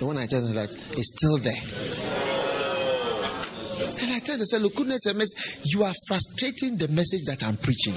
The 0.00 0.04
one 0.04 0.18
I 0.18 0.26
tell 0.26 0.42
them 0.42 0.54
that 0.54 0.68
it's 0.68 1.16
still 1.16 1.38
there. 1.38 2.27
And 4.02 4.12
I 4.12 4.18
tell 4.20 4.36
them, 4.36 4.46
say, 4.46 4.58
look, 4.58 4.74
goodness 4.74 5.06
and 5.06 5.18
mercy, 5.18 5.60
you 5.64 5.82
are 5.84 5.94
frustrating 6.06 6.76
the 6.76 6.88
message 6.88 7.24
that 7.26 7.44
I'm 7.44 7.56
preaching. 7.56 7.94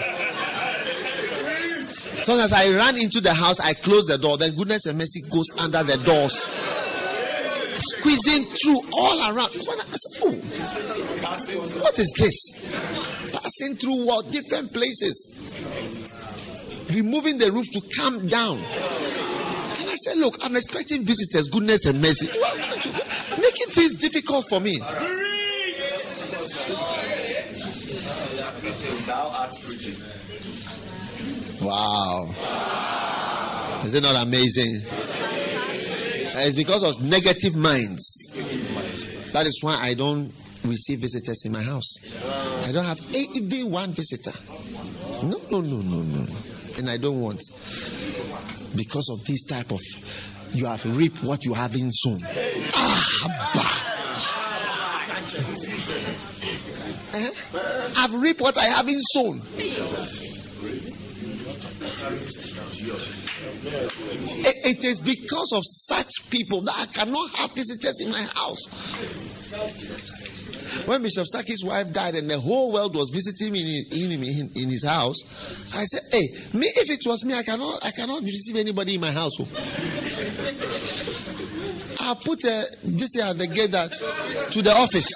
Sometimes 2.24 2.54
I 2.54 2.76
run 2.76 3.00
into 3.00 3.20
the 3.20 3.34
house, 3.34 3.60
I 3.60 3.74
close 3.74 4.06
the 4.06 4.18
door, 4.18 4.38
then 4.38 4.56
goodness 4.56 4.86
and 4.86 4.98
mercy 4.98 5.22
goes 5.32 5.50
under 5.60 5.84
the 5.84 5.98
doors, 5.98 6.48
squeezing 7.78 8.44
through 8.46 8.82
all 8.94 9.34
around. 9.34 9.50
Say, 9.54 9.72
oh, 10.22 10.32
what 11.82 11.98
is 11.98 12.14
this? 12.18 13.32
Passing 13.34 13.76
through 13.76 14.06
what 14.06 14.32
different 14.32 14.72
places, 14.72 15.36
removing 16.94 17.40
the 17.40 17.52
roof 17.52 17.68
to 17.72 17.82
come 17.98 18.28
down. 18.28 18.58
And 18.58 19.90
I 19.90 19.96
said, 19.96 20.18
Look, 20.18 20.38
I'm 20.46 20.56
expecting 20.56 21.04
visitors, 21.04 21.48
goodness 21.48 21.86
and 21.86 22.02
mercy. 22.02 22.28
Making 23.42 23.68
things 23.68 23.96
difficult 23.96 24.46
for 24.48 24.60
me. 24.60 24.80
Wow. 31.62 32.26
Is 33.84 33.94
it 33.94 34.04
not 34.04 34.16
amazing? 34.22 34.82
It's 36.34 36.58
because 36.58 36.84
of 36.84 37.04
negative 37.04 37.56
minds. 37.56 38.34
That 39.34 39.46
is 39.46 39.60
why 39.62 39.76
I 39.76 39.94
don't 39.94 40.34
receive 40.64 41.00
visitors 41.00 41.44
in 41.46 41.52
my 41.52 41.62
house. 41.62 41.98
I 42.68 42.72
don't 42.72 42.86
have 42.86 43.00
even 43.14 43.72
one 43.72 43.92
visitor. 43.92 44.32
No, 45.24 45.40
no, 45.52 45.62
no, 45.62 45.78
no, 45.78 46.02
no. 46.02 46.26
And 46.78 46.90
I 46.90 46.98
don't 46.98 47.22
want. 47.22 47.42
Because 48.76 49.10
of 49.12 49.26
this 49.26 49.44
type 49.44 49.72
of 49.72 49.82
you 50.54 50.66
have 50.66 50.86
reaped 50.98 51.24
what 51.24 51.46
you 51.46 51.54
haven't 51.54 51.92
sown. 51.92 52.20
Ah, 52.74 53.52
bah. 53.54 53.92
Eh? 57.14 57.30
I've 57.98 58.14
reaped 58.14 58.42
what 58.42 58.58
I 58.58 58.66
haven't 58.66 59.02
sown. 59.02 59.42
It- 64.44 64.84
is 64.84 65.00
because 65.00 65.52
of 65.54 65.64
such 65.64 66.30
people 66.32 66.62
that 66.62 66.76
I 66.76 66.86
cannot 66.88 67.30
have 67.36 67.52
visitors 67.54 68.00
in 68.02 68.10
my 68.10 68.24
house. 68.34 68.66
When 70.88 71.04
Bishop 71.04 71.28
Saki's 71.28 71.64
wife 71.64 71.92
died 71.94 72.16
and 72.16 72.30
the 72.30 72.40
whole 72.40 72.72
world 72.72 72.96
was 72.96 73.12
visiting 73.14 73.52
me 73.54 73.86
in, 73.92 74.12
in, 74.12 74.24
in, 74.24 74.50
in 74.56 74.70
his 74.70 74.84
house, 74.86 75.22
I 75.76 75.84
said, 75.84 76.02
"Hey, 76.12 76.28
me 76.58 76.68
if 76.78 76.90
it 76.90 77.02
was 77.06 77.24
me, 77.24 77.36
I 77.36 77.44
cannot 77.44 77.86
I 77.86 77.92
cannot 77.92 78.22
receive 78.24 78.56
anybody 78.56 78.96
in 78.96 79.02
my 79.02 79.12
house." 79.12 79.34
oh." 79.40 79.48
I 82.00 82.16
put 82.16 82.44
uh, 82.46 82.64
this 82.84 83.14
here 83.14 83.26
at 83.26 83.38
the 83.38 83.48
gate 83.48 83.72
that 83.72 83.92
to 84.52 84.62
the 84.62 84.72
office. 84.72 85.10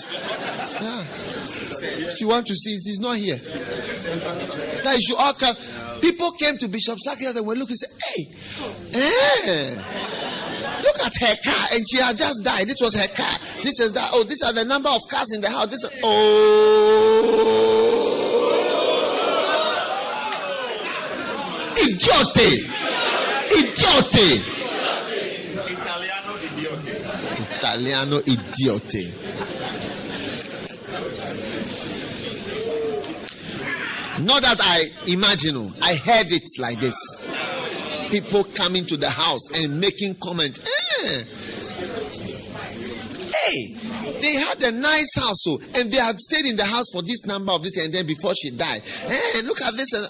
Yeah. 0.82 1.04
If 2.12 2.22
you 2.22 2.28
want 2.28 2.46
to 2.48 2.56
see, 2.56 2.72
he's 2.72 3.00
not 3.00 3.18
here. 3.18 3.38
That 3.38 4.98
you 5.08 5.16
all 5.18 5.34
come. 5.34 5.56
People 6.06 6.32
came 6.34 6.56
to 6.60 6.68
Bishop 6.68 7.00
Saki 7.00 7.26
and 7.26 7.48
were 7.48 7.56
looking 7.56 7.76
said, 7.76 7.89
Hey, 8.13 8.30
eh, 8.94 9.74
look 10.84 11.00
at 11.04 11.18
her 11.18 11.36
car. 11.44 11.68
And 11.74 11.84
she 11.89 11.98
had 11.98 12.15
just 12.15 12.44
died. 12.44 12.68
This 12.68 12.78
was 12.80 12.94
her 12.94 13.08
car. 13.08 13.39
This 13.63 13.80
is 13.80 13.91
that. 13.94 14.12
Oh, 14.13 14.24
these 14.24 14.44
are 14.44 14.54
the 14.54 14.65
number 14.65 14.89
of 14.89 15.02
cars 15.10 15.34
in 15.34 15.41
the 15.41 15.50
house. 15.50 15.65
This 15.65 15.84
is, 15.84 15.89
oh. 16.04 16.46
Idiote. 21.74 22.70
Idiote. 23.50 24.44
Italiano 25.74 26.38
idiot. 26.46 26.86
Italiano 27.58 28.20
idiote. 28.20 29.25
Not 34.21 34.41
that 34.43 34.58
I 34.62 34.86
imagine, 35.12 35.58
oh, 35.58 35.71
I 35.82 35.95
heard 35.95 36.32
it 36.32 36.43
like 36.60 36.80
this. 36.80 36.95
people 38.10 38.43
coming 38.43 38.86
to 38.86 38.97
the 38.97 39.10
house 39.10 39.49
and 39.60 39.80
making 39.80 40.15
comment. 40.15 40.60
Eh. 40.60 41.23
Hey, 43.45 43.75
they 44.21 44.34
had 44.36 44.63
a 44.63 44.71
nice 44.71 45.15
house, 45.15 45.43
so, 45.43 45.60
and 45.78 45.91
they 45.91 45.97
had 45.97 46.19
stayed 46.19 46.45
in 46.45 46.56
the 46.56 46.65
house 46.65 46.86
for 46.91 47.01
this 47.01 47.25
number 47.25 47.51
of 47.51 47.62
this, 47.63 47.78
and 47.78 47.93
then 47.93 48.06
before 48.08 48.34
she 48.34 48.51
died, 48.51 48.82
hey, 48.82 49.41
look 49.43 49.62
at 49.62 49.73
this. 49.75 49.93
And, 49.93 50.08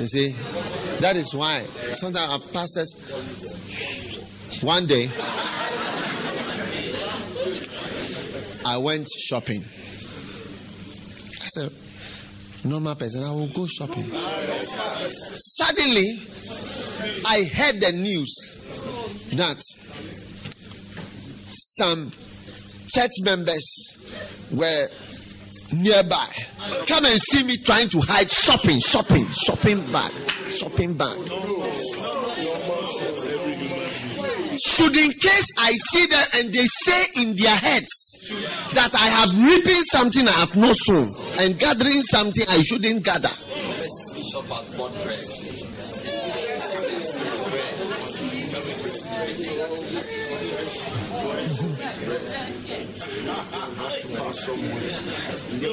you 0.00 0.06
see, 0.06 0.34
that 1.00 1.16
is 1.16 1.34
why 1.34 1.62
sometimes 1.62 2.32
our 2.32 2.40
pastors, 2.52 2.94
one 4.62 4.86
day, 4.86 5.06
I 8.66 8.78
went 8.78 9.08
shopping. 9.08 9.60
I 9.60 11.48
said, 11.48 11.70
normal 12.64 12.94
person, 12.94 13.22
I 13.22 13.30
will 13.30 13.48
go 13.48 13.66
shopping. 13.66 14.04
Suddenly, 14.04 16.18
I 17.26 17.44
heard 17.44 17.80
the 17.80 17.92
news 17.92 18.34
that 19.34 19.60
some 21.52 22.10
church 22.88 23.12
members 23.22 23.98
were 24.50 24.88
nearby. 25.72 26.26
Come 26.88 27.04
and 27.04 27.20
see 27.20 27.42
me 27.44 27.58
trying 27.58 27.90
to 27.90 28.00
hide 28.00 28.30
shopping, 28.30 28.80
shopping, 28.80 29.26
shopping 29.28 29.80
bag, 29.92 30.12
shopping 30.50 30.94
bag. 30.94 31.18
Should 34.56 34.96
in 34.96 35.10
case 35.10 35.52
I 35.58 35.72
see 35.72 36.06
them 36.06 36.24
and 36.36 36.52
they 36.52 36.64
say 36.64 37.22
in 37.22 37.36
their 37.36 37.56
heads 37.56 38.13
that 38.74 38.94
I 38.94 39.08
have 39.08 39.32
reaping 39.38 39.82
something 39.90 40.26
I 40.26 40.32
have 40.32 40.56
not 40.56 40.76
sown 40.76 41.08
and 41.38 41.58
gathering 41.58 42.02
something 42.02 42.44
I 42.48 42.62
shouldn't 42.62 43.04
gather. 43.04 43.30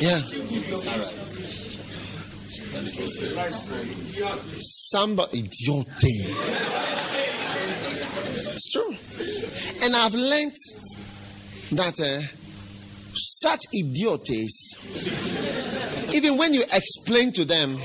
Yeah. 0.01 0.21
Somebody 4.61 5.39
idiotic. 5.39 5.95
It's 8.53 8.71
true. 8.71 8.95
And 9.83 9.95
I've 9.95 10.13
learned 10.13 10.53
that 11.71 11.99
uh, 11.99 12.21
such 13.41 13.61
idiotes, 13.73 14.75
even 16.13 16.37
when 16.37 16.53
you 16.53 16.61
explain 16.61 17.31
to 17.33 17.43
them, 17.43 17.75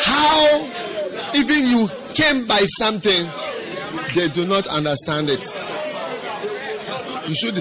how 0.00 0.64
even 1.34 1.66
you 1.66 1.88
came 2.14 2.46
by 2.46 2.60
something, 2.78 3.28
they 4.14 4.28
do 4.28 4.46
not 4.46 4.66
understand 4.68 5.28
it. 5.28 5.44
You 7.28 7.34
should 7.34 7.56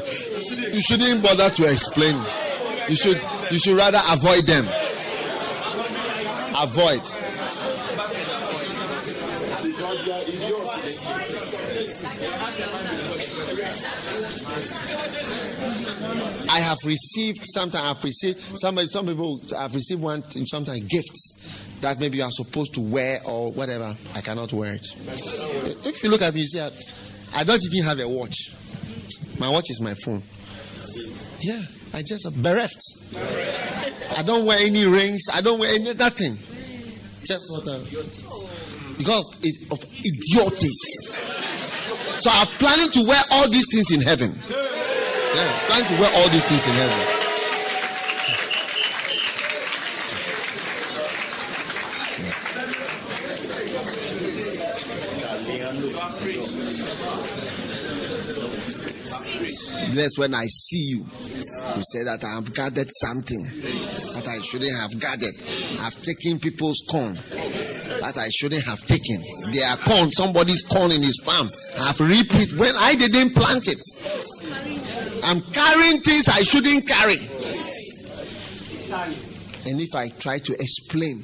you 0.74 0.82
shouldn't 0.82 1.22
bother 1.22 1.50
to 1.50 1.70
explain. 1.70 2.16
You 2.88 2.96
should 2.96 3.22
you 3.52 3.60
should 3.60 3.76
rather 3.76 4.00
avoid 4.10 4.46
them. 4.46 4.64
Avoid. 6.56 7.25
I 16.50 16.60
have 16.60 16.78
received 16.86 17.42
sometimes 17.44 17.98
I've 17.98 18.04
received 18.04 18.40
somebody 18.58 18.88
some 18.88 19.08
people 19.08 19.42
have 19.58 19.74
received 19.74 20.02
one 20.02 20.24
sometimes 20.24 20.82
gifts 20.82 21.80
that 21.82 22.00
maybe 22.00 22.18
you 22.18 22.24
are 22.24 22.32
supposed 22.32 22.74
to 22.76 22.82
wear 22.82 23.20
or 23.26 23.52
whatever. 23.52 23.96
I 24.16 24.22
cannot 24.22 24.54
wear 24.54 24.74
it. 24.74 24.86
If 25.86 26.04
you 26.04 26.10
look 26.10 26.22
at 26.22 26.34
me, 26.34 26.42
you 26.42 26.48
see 26.48 26.62
I, 26.62 26.72
I 27.36 27.44
don't 27.44 27.62
even 27.66 27.84
have 27.86 28.00
a 28.00 28.08
watch. 28.08 28.54
My 29.40 29.50
watch 29.50 29.70
is 29.70 29.82
my 29.82 29.94
phone. 29.94 30.24
Yeah, 31.42 31.62
I 31.94 32.02
just 32.02 32.26
bereft. 32.42 32.82
I 34.18 34.24
don't 34.24 34.46
wear 34.46 34.58
any 34.62 34.86
rings. 34.86 35.24
I 35.34 35.42
don't 35.42 35.60
wear 35.60 35.74
any 35.76 35.94
nothing. 35.94 36.38
Just 37.24 37.52
what 37.52 37.66
because 38.98 39.36
of 39.72 39.80
idioties. 39.80 40.80
So 42.20 42.30
I'm 42.32 42.48
planning 42.48 42.90
to 42.92 43.04
wear 43.06 43.22
all 43.32 43.50
these 43.50 43.68
things 43.72 43.92
in 43.92 44.02
heaven. 44.02 44.34
Yeah, 45.36 45.52
planning 45.68 45.88
to 45.88 46.00
wear 46.00 46.10
all 46.16 46.30
these 46.30 46.48
things 46.48 46.66
in 46.66 46.74
heaven. 46.76 47.26
That's 59.94 60.18
when 60.18 60.34
I 60.34 60.46
see 60.46 60.78
you. 60.78 61.00
You 61.00 61.82
say 61.82 62.04
that 62.04 62.24
I 62.24 62.36
have 62.36 62.54
gathered 62.54 62.88
something 62.90 63.44
that 63.44 64.28
I 64.30 64.40
shouldn't 64.42 64.78
have 64.78 64.98
gathered. 64.98 65.36
I've 65.82 66.02
taken 66.02 66.40
people's 66.40 66.82
corn 66.90 67.16
that 67.16 68.18
I 68.18 68.30
shouldn't 68.30 68.64
have 68.64 68.80
taken. 68.86 69.22
Their 69.52 69.76
corn, 69.78 70.12
somebody's 70.12 70.62
corn 70.62 70.92
in 70.92 71.02
his 71.04 71.22
farm. 71.26 71.50
I've 71.82 72.00
reaped 72.00 72.36
it 72.36 72.58
when 72.58 72.74
I 72.78 72.96
didn't 72.96 73.36
plant 73.36 73.68
it. 73.68 73.80
I'm 75.26 75.42
carrying 75.42 76.02
things 76.02 76.28
I 76.30 76.44
shouldn't 76.44 76.88
carry. 76.88 77.18
And 79.68 79.82
if 79.82 79.96
I 79.96 80.10
try 80.10 80.38
to 80.38 80.54
explain 80.54 81.24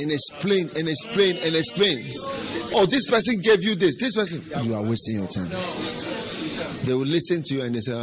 and 0.00 0.12
explain 0.12 0.70
and 0.76 0.88
explain 0.88 1.36
and 1.38 1.56
explain, 1.56 2.04
oh, 2.74 2.86
this 2.86 3.10
person 3.10 3.40
gave 3.42 3.64
you 3.64 3.74
this, 3.74 3.96
this 3.96 4.14
person, 4.14 4.40
you 4.62 4.74
are 4.76 4.82
wasting 4.84 5.18
your 5.18 5.26
time. 5.26 5.50
They 6.84 6.94
will 6.94 7.00
listen 7.00 7.42
to 7.42 7.54
you 7.56 7.62
and 7.62 7.74
they 7.74 7.80
say, 7.80 7.92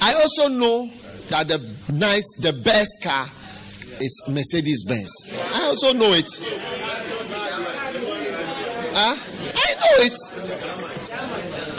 I 0.00 0.14
also 0.14 0.48
know 0.48 0.88
that 1.30 1.48
the 1.48 1.58
nice, 1.92 2.24
the 2.40 2.52
best 2.52 3.02
car 3.02 3.26
is 4.00 4.22
Mercedes 4.28 4.84
Benz. 4.84 5.10
I 5.54 5.64
also 5.64 5.92
know 5.92 6.12
it. 6.12 6.30
Huh? 8.98 9.14
I 9.14 9.70
know 9.78 9.94
it. 10.10 10.18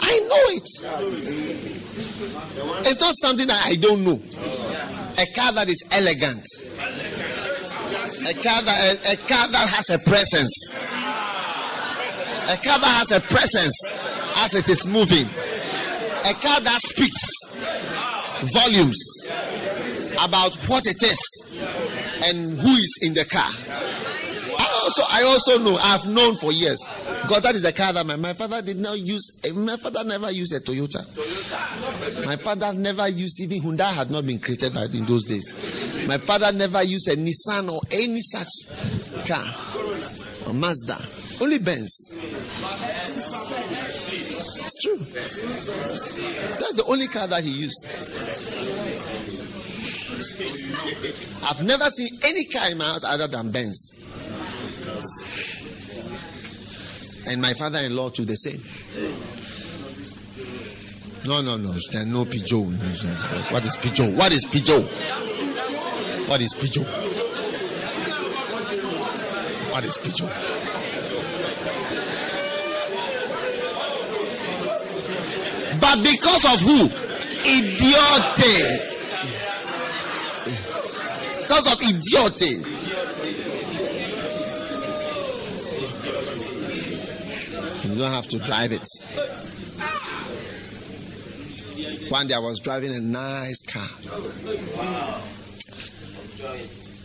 I 0.00 0.14
know 0.24 0.44
it. 0.56 0.68
It's 2.88 3.00
not 3.00 3.14
something 3.16 3.46
that 3.46 3.60
I 3.66 3.76
don't 3.76 4.04
know. 4.04 4.16
A 4.16 5.26
car 5.36 5.52
that 5.52 5.68
is 5.68 5.84
elegant. 5.92 6.40
A 8.24 8.32
car 8.40 8.62
that 8.64 9.04
a, 9.04 9.12
a 9.12 9.16
car 9.28 9.52
that 9.52 9.68
has 9.68 9.90
a 9.90 9.98
presence. 10.08 10.72
A 12.48 12.56
car 12.56 12.80
that 12.80 12.94
has 12.96 13.12
a 13.12 13.20
presence 13.20 13.76
as 14.38 14.54
it 14.54 14.70
is 14.70 14.86
moving. 14.86 15.28
A 16.24 16.32
car 16.40 16.58
that 16.64 16.80
speaks 16.80 17.20
volumes 18.48 19.28
about 20.24 20.56
what 20.68 20.86
it 20.86 21.02
is 21.02 21.20
and 22.24 22.58
who 22.58 22.70
is 22.70 22.98
in 23.02 23.12
the 23.12 23.26
car. 23.26 23.50
I 24.58 24.80
also 24.84 25.02
I 25.10 25.22
also 25.24 25.58
know 25.58 25.76
I've 25.76 26.06
known 26.06 26.36
for 26.36 26.50
years 26.52 26.80
because 27.30 27.44
that 27.44 27.54
is 27.54 27.62
the 27.62 27.72
car 27.72 27.92
that 27.92 28.04
my, 28.04 28.16
my 28.16 28.32
father 28.32 28.60
did 28.60 28.76
not 28.76 28.98
use. 28.98 29.40
My 29.54 29.76
father 29.76 30.02
never 30.02 30.32
used 30.32 30.52
a 30.52 30.58
Toyota. 30.58 30.98
Toyota. 31.14 32.26
My 32.26 32.34
father 32.34 32.72
never 32.72 33.06
used 33.08 33.40
even 33.40 33.60
Hyundai 33.62 33.92
had 33.94 34.10
not 34.10 34.26
been 34.26 34.40
created 34.40 34.74
by, 34.74 34.86
in 34.86 35.06
those 35.06 35.26
days. 35.26 35.54
My 36.08 36.18
father 36.18 36.50
never 36.50 36.82
used 36.82 37.06
a 37.06 37.14
Nissan 37.14 37.70
or 37.70 37.82
any 37.92 38.20
such 38.20 38.48
car 39.28 39.46
or 40.48 40.54
Mazda. 40.54 40.96
Only 41.40 41.60
Benz. 41.60 42.10
It's 44.66 44.82
true. 44.82 44.98
That's 44.98 46.72
the 46.72 46.84
only 46.88 47.06
car 47.06 47.28
that 47.28 47.44
he 47.44 47.50
used. 47.50 47.86
I've 51.48 51.62
never 51.64 51.84
seen 51.90 52.08
any 52.24 52.46
car 52.46 52.72
in 52.72 52.78
my 52.78 52.86
house 52.86 53.04
other 53.04 53.28
than 53.28 53.52
Benz. 53.52 54.00
And 57.30 57.40
my 57.40 57.54
father 57.54 57.78
in 57.78 57.94
law, 57.94 58.10
too, 58.10 58.24
the 58.24 58.34
same. 58.34 58.60
No, 61.28 61.40
no, 61.40 61.56
no. 61.56 61.70
There's 61.70 62.06
no 62.06 62.24
Peugeot. 62.24 62.66
What 63.52 63.64
is 63.64 63.76
Peugeot? 63.76 64.16
What 64.16 64.32
is 64.32 64.46
Peugeot? 64.46 64.82
What 66.28 66.40
is 66.40 66.54
Peugeot? 66.54 66.86
What 69.70 69.84
is 69.84 69.96
Peugeot? 69.98 70.28
But 75.80 76.02
because 76.02 76.44
of 76.46 76.60
who? 76.62 76.88
Idiote. 77.46 78.56
Because 81.42 81.66
of 81.72 81.78
idiote. 81.78 82.79
You 87.90 87.98
don't 87.98 88.12
have 88.12 88.26
to 88.28 88.38
drive 88.38 88.72
it. 88.72 88.86
One 92.10 92.26
day 92.26 92.34
I 92.34 92.38
was 92.38 92.60
driving 92.60 92.94
a 92.94 93.00
nice 93.00 93.60
car. 93.62 93.88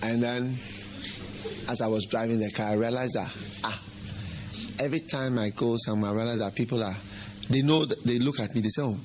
And 0.03 0.21
then 0.21 0.55
as 1.67 1.81
I 1.81 1.87
was 1.87 2.05
driving 2.05 2.39
the 2.39 2.51
car, 2.51 2.67
I 2.67 2.73
realized 2.73 3.15
that 3.15 3.31
ah, 3.63 3.81
every 4.79 4.99
time 4.99 5.39
I 5.39 5.49
go 5.49 5.75
somewhere, 5.77 6.11
I 6.11 6.13
realize 6.15 6.39
that 6.39 6.55
people 6.55 6.83
are 6.83 6.95
they 7.49 7.61
know 7.61 7.85
that 7.85 8.03
they 8.03 8.19
look 8.19 8.39
at 8.39 8.53
me, 8.55 8.61
they 8.61 8.69
say, 8.69 8.81
Oh, 8.81 8.97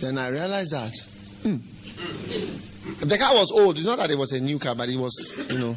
then 0.00 0.18
I 0.18 0.28
realized 0.28 0.72
that 0.72 0.92
hmm, 1.42 1.56
the 3.06 3.18
car 3.18 3.34
was 3.34 3.50
old. 3.52 3.76
It's 3.76 3.86
not 3.86 3.98
that 3.98 4.10
it 4.10 4.18
was 4.18 4.32
a 4.32 4.40
new 4.40 4.58
car, 4.58 4.74
but 4.74 4.88
it 4.88 4.96
was, 4.96 5.46
you 5.50 5.58
know. 5.58 5.76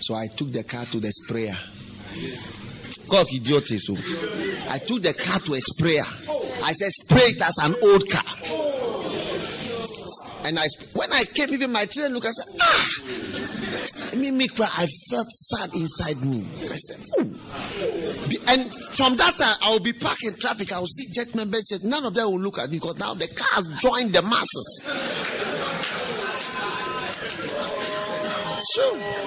So 0.00 0.14
I 0.14 0.26
took 0.28 0.52
the 0.52 0.64
car 0.64 0.84
to 0.86 1.00
the 1.00 1.10
sprayer. 1.10 1.56
God 3.10 3.22
of 3.22 3.28
idiocy. 3.34 3.78
So 3.78 3.94
I 4.70 4.78
took 4.78 5.02
the 5.02 5.14
car 5.14 5.40
to 5.40 5.54
a 5.54 5.60
sprayer. 5.60 6.04
I 6.64 6.72
said, 6.72 6.90
spray 6.92 7.34
it 7.34 7.42
as 7.42 7.58
an 7.58 7.74
old 7.82 8.08
car. 8.08 8.22
And 10.46 10.58
I, 10.58 10.66
when 10.94 11.12
I 11.12 11.24
came, 11.34 11.50
even 11.50 11.72
my 11.72 11.86
children 11.86 12.14
look, 12.14 12.24
I 12.26 12.30
said, 12.30 12.54
ah, 12.60 14.16
me, 14.16 14.30
me 14.30 14.48
cry. 14.48 14.68
I 14.72 14.86
felt 15.10 15.28
sad 15.30 15.74
inside 15.74 16.22
me. 16.22 16.40
I 16.40 16.76
said, 16.76 17.00
oh. 17.18 17.30
And 18.48 18.74
from 18.96 19.16
that 19.16 19.36
time, 19.38 19.56
I 19.62 19.70
will 19.70 19.80
be 19.80 19.92
parked 19.92 20.24
in 20.24 20.34
traffic. 20.36 20.72
I 20.72 20.80
will 20.80 20.86
see 20.86 21.06
jet 21.12 21.34
members. 21.34 21.68
Said, 21.68 21.84
None 21.84 22.04
of 22.04 22.14
them 22.14 22.26
will 22.26 22.40
look 22.40 22.58
at 22.58 22.70
me 22.70 22.78
because 22.78 22.98
now 22.98 23.14
the 23.14 23.28
cars 23.28 23.68
join 23.80 24.10
the 24.12 24.22
masses. 24.22 24.82
So, 28.72 29.19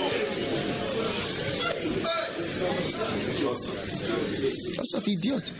Lots 3.53 4.93
of 4.95 5.07
idiot. 5.07 5.51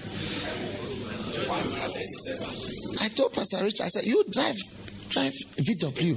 I 3.02 3.10
told 3.10 3.34
Pastor 3.34 3.64
Rich, 3.64 3.82
I 3.82 3.88
said, 3.88 4.06
you 4.06 4.24
drive, 4.32 4.56
drive 5.10 5.34
VW. 5.58 6.16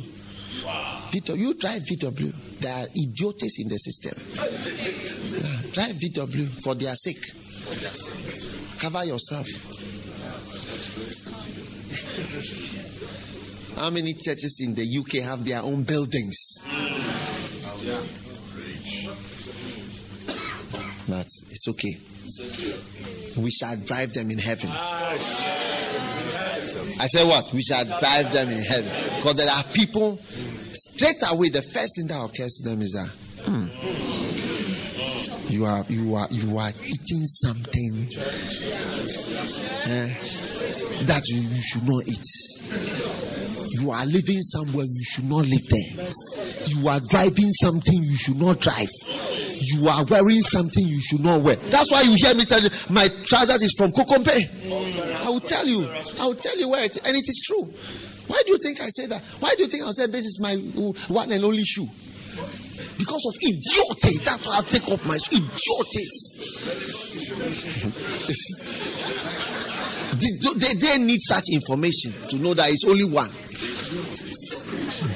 VW, 1.10 1.38
you 1.38 1.54
drive 1.54 1.82
VW. 1.82 2.32
There 2.60 2.72
are 2.72 2.86
idiots 2.94 3.60
in 3.60 3.68
the 3.68 3.76
system. 3.76 4.14
Yeah, 4.36 5.72
drive 5.72 5.96
VW 5.96 6.62
for 6.62 6.74
their 6.74 6.94
sake. 6.94 7.22
Cover 8.80 9.04
yourself. 9.04 9.46
How 13.76 13.90
many 13.90 14.14
churches 14.14 14.60
in 14.64 14.74
the 14.74 14.98
UK 14.98 15.22
have 15.24 15.44
their 15.44 15.60
own 15.60 15.82
buildings? 15.82 16.62
But 21.08 21.26
it's 21.50 21.68
okay. 21.68 21.96
We 23.40 23.50
shall 23.50 23.76
drive 23.76 24.12
them 24.14 24.30
in 24.30 24.38
heaven. 24.38 24.70
I 26.98 27.06
say 27.06 27.24
what? 27.26 27.52
We 27.52 27.62
shall 27.62 27.84
drive 27.98 28.32
them 28.32 28.48
in 28.48 28.62
heaven. 28.62 28.90
Because 29.16 29.36
there 29.36 29.50
are 29.50 29.62
people 29.74 30.18
straight 30.96 31.22
away, 31.30 31.50
the 31.50 31.62
first 31.62 31.96
thing 31.96 32.06
that 32.08 32.22
occurs 32.22 32.60
to 32.62 32.68
them 32.68 32.80
is 32.82 32.92
that 32.92 33.08
hmm, 33.44 33.66
you 35.52 35.64
are 35.64 35.84
you 35.88 36.14
are 36.14 36.28
you 36.30 36.58
are 36.58 36.70
eating 36.84 37.24
something 37.24 38.08
eh, 39.88 40.08
that 41.04 41.22
you, 41.26 41.40
you 41.40 41.62
should 41.62 41.86
not 41.86 42.02
eat. 42.08 43.45
You 43.80 43.90
are 43.90 44.06
living 44.06 44.40
somewhere 44.42 44.84
you 44.84 45.04
should 45.04 45.28
not 45.28 45.46
live 45.46 45.66
there. 45.68 46.08
You 46.66 46.88
are 46.88 47.00
driving 47.10 47.50
something 47.52 48.02
you 48.02 48.16
should 48.16 48.36
not 48.40 48.60
drive 48.60 48.88
you 49.60 49.88
are 49.88 50.04
wearing 50.04 50.40
something 50.40 50.86
you 50.86 51.00
should 51.00 51.20
not 51.20 51.40
wear. 51.40 51.56
That's 51.56 51.90
why 51.90 52.02
you 52.02 52.14
hear 52.16 52.34
me 52.34 52.44
tell 52.44 52.60
you 52.60 52.68
my 52.90 53.08
trousers 53.24 53.62
is 53.62 53.74
from 53.76 53.90
Kokompe. 53.92 55.24
I 55.24 55.28
will 55.28 55.40
tell 55.40 55.66
you. 55.66 55.88
I 56.20 56.26
will 56.26 56.34
tell 56.34 56.58
you 56.58 56.68
where 56.68 56.84
it 56.84 56.96
and 57.06 57.16
it 57.16 57.28
is 57.28 57.42
true. 57.46 57.64
Why 58.28 58.42
do 58.44 58.52
you 58.52 58.58
think 58.58 58.80
I 58.80 58.88
say 58.88 59.06
that? 59.06 59.22
Why 59.40 59.54
do 59.56 59.62
you 59.62 59.68
think 59.68 59.84
I 59.84 59.90
said 59.92 60.12
this 60.12 60.24
is 60.24 60.40
my 60.40 60.54
one 61.14 61.32
and 61.32 61.44
only 61.44 61.64
shoe? 61.64 61.86
Because 62.98 63.24
of 63.28 63.34
idiocy. 63.42 64.18
That's 64.24 64.46
why 64.46 64.58
I 64.58 64.62
take 64.62 64.88
off 64.88 65.06
my 65.06 65.18
shoe. 65.18 65.36
they, 70.18 70.74
they, 70.74 70.98
need 70.98 71.20
such 71.20 71.44
information 71.52 72.12
to 72.30 72.36
know 72.36 72.54
that 72.54 72.70
it's 72.70 72.84
only 72.86 73.04
one. 73.04 73.30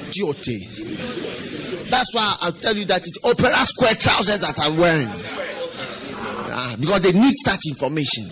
Idiocy. 0.09 0.67
That's 1.89 2.13
why 2.13 2.35
I'll 2.41 2.51
tell 2.51 2.75
you 2.75 2.85
that 2.85 3.01
it's 3.05 3.19
opera 3.23 3.55
square 3.65 3.95
trousers 3.95 4.39
that 4.39 4.59
I'm 4.59 4.77
wearing. 4.77 5.09
Ah, 6.53 6.75
because 6.79 7.01
they 7.01 7.11
need 7.11 7.33
such 7.43 7.61
information. 7.67 8.25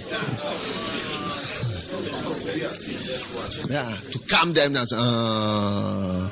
Yeah, 3.70 3.96
to 4.12 4.20
calm 4.28 4.54
them 4.54 4.74
down. 4.74 4.86
Uh, 4.94 6.30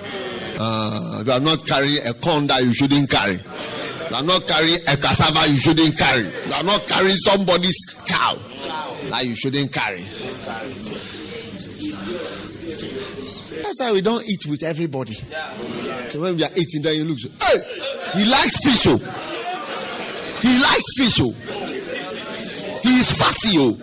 uh, 0.60 1.24
you 1.26 1.32
are 1.32 1.40
not 1.40 1.66
carrying 1.68 2.06
a 2.06 2.14
corn 2.14 2.48
that 2.48 2.64
you 2.64 2.74
shouldn't 2.74 3.10
carry. 3.10 3.40
You 4.10 4.16
are 4.16 4.24
not 4.24 4.48
carrying 4.48 4.80
a 4.88 4.98
cassava 4.98 5.52
you 5.52 5.58
shouldn't 5.58 5.98
carry. 5.98 6.24
You 6.24 6.54
are 6.54 6.64
not 6.64 6.88
carrying 6.88 7.18
somebody's 7.18 7.78
cow 8.08 8.36
that 9.10 9.26
you 9.26 9.36
shouldn't 9.36 9.72
carry. 9.72 10.04
That's 13.64 13.80
why 13.82 13.92
we 13.92 14.02
don't 14.02 14.24
eat 14.28 14.46
with 14.48 14.64
everybody. 14.64 15.14
So 15.14 16.22
when 16.22 16.36
we 16.36 16.44
are 16.44 16.52
eating, 16.56 16.82
then 16.82 16.96
you 16.96 17.04
look, 17.04 17.20
hey, 17.20 17.58
he 18.16 18.26
likes 18.26 18.64
fish. 18.64 18.88
Oh. 18.88 18.98
He 20.42 20.60
likes 20.62 20.98
fish. 20.98 21.20
Oh. 21.22 21.34
He 22.84 23.00
is 23.00 23.12
fussy. 23.12 23.58
Oh. 23.60 23.74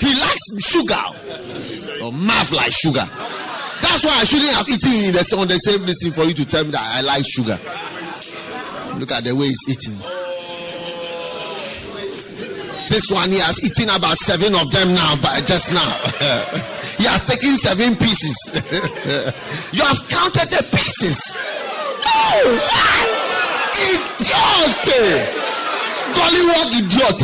He 0.00 0.12
likes 0.20 0.44
sugar. 0.66 0.94
Oh. 0.94 2.06
Or 2.06 2.12
mouth 2.12 2.52
like 2.52 2.72
sugar. 2.72 3.06
That's 3.80 4.04
why 4.04 4.18
I 4.20 4.24
shouldn't 4.24 4.52
have 4.52 4.68
eaten 4.68 5.12
the, 5.12 5.36
on 5.38 5.48
the 5.48 5.56
same 5.58 5.82
listen 5.86 6.10
for 6.10 6.24
you 6.24 6.34
to 6.34 6.44
tell 6.44 6.64
me 6.64 6.70
that 6.70 6.82
I 6.82 7.00
like 7.00 7.24
sugar. 7.26 7.58
Look 8.98 9.12
at 9.12 9.24
the 9.24 9.34
way 9.34 9.46
he's 9.46 9.64
eating. 9.68 10.13
This 12.94 13.10
one 13.10 13.32
he 13.32 13.40
has 13.40 13.58
eaten 13.58 13.90
about 13.90 14.16
seven 14.18 14.54
of 14.54 14.70
them 14.70 14.94
now, 14.94 15.16
but 15.20 15.44
just 15.44 15.74
now. 15.74 15.82
He 16.94 17.02
has 17.10 17.26
taken 17.26 17.56
seven 17.56 17.96
pieces. 17.96 18.38
you 19.74 19.82
have 19.82 19.98
counted 20.06 20.46
the 20.46 20.62
pieces. 20.70 21.34
Oh, 22.06 22.54
idiot! 24.14 25.26
Gollywog 26.14 26.70
idiot! 26.70 27.18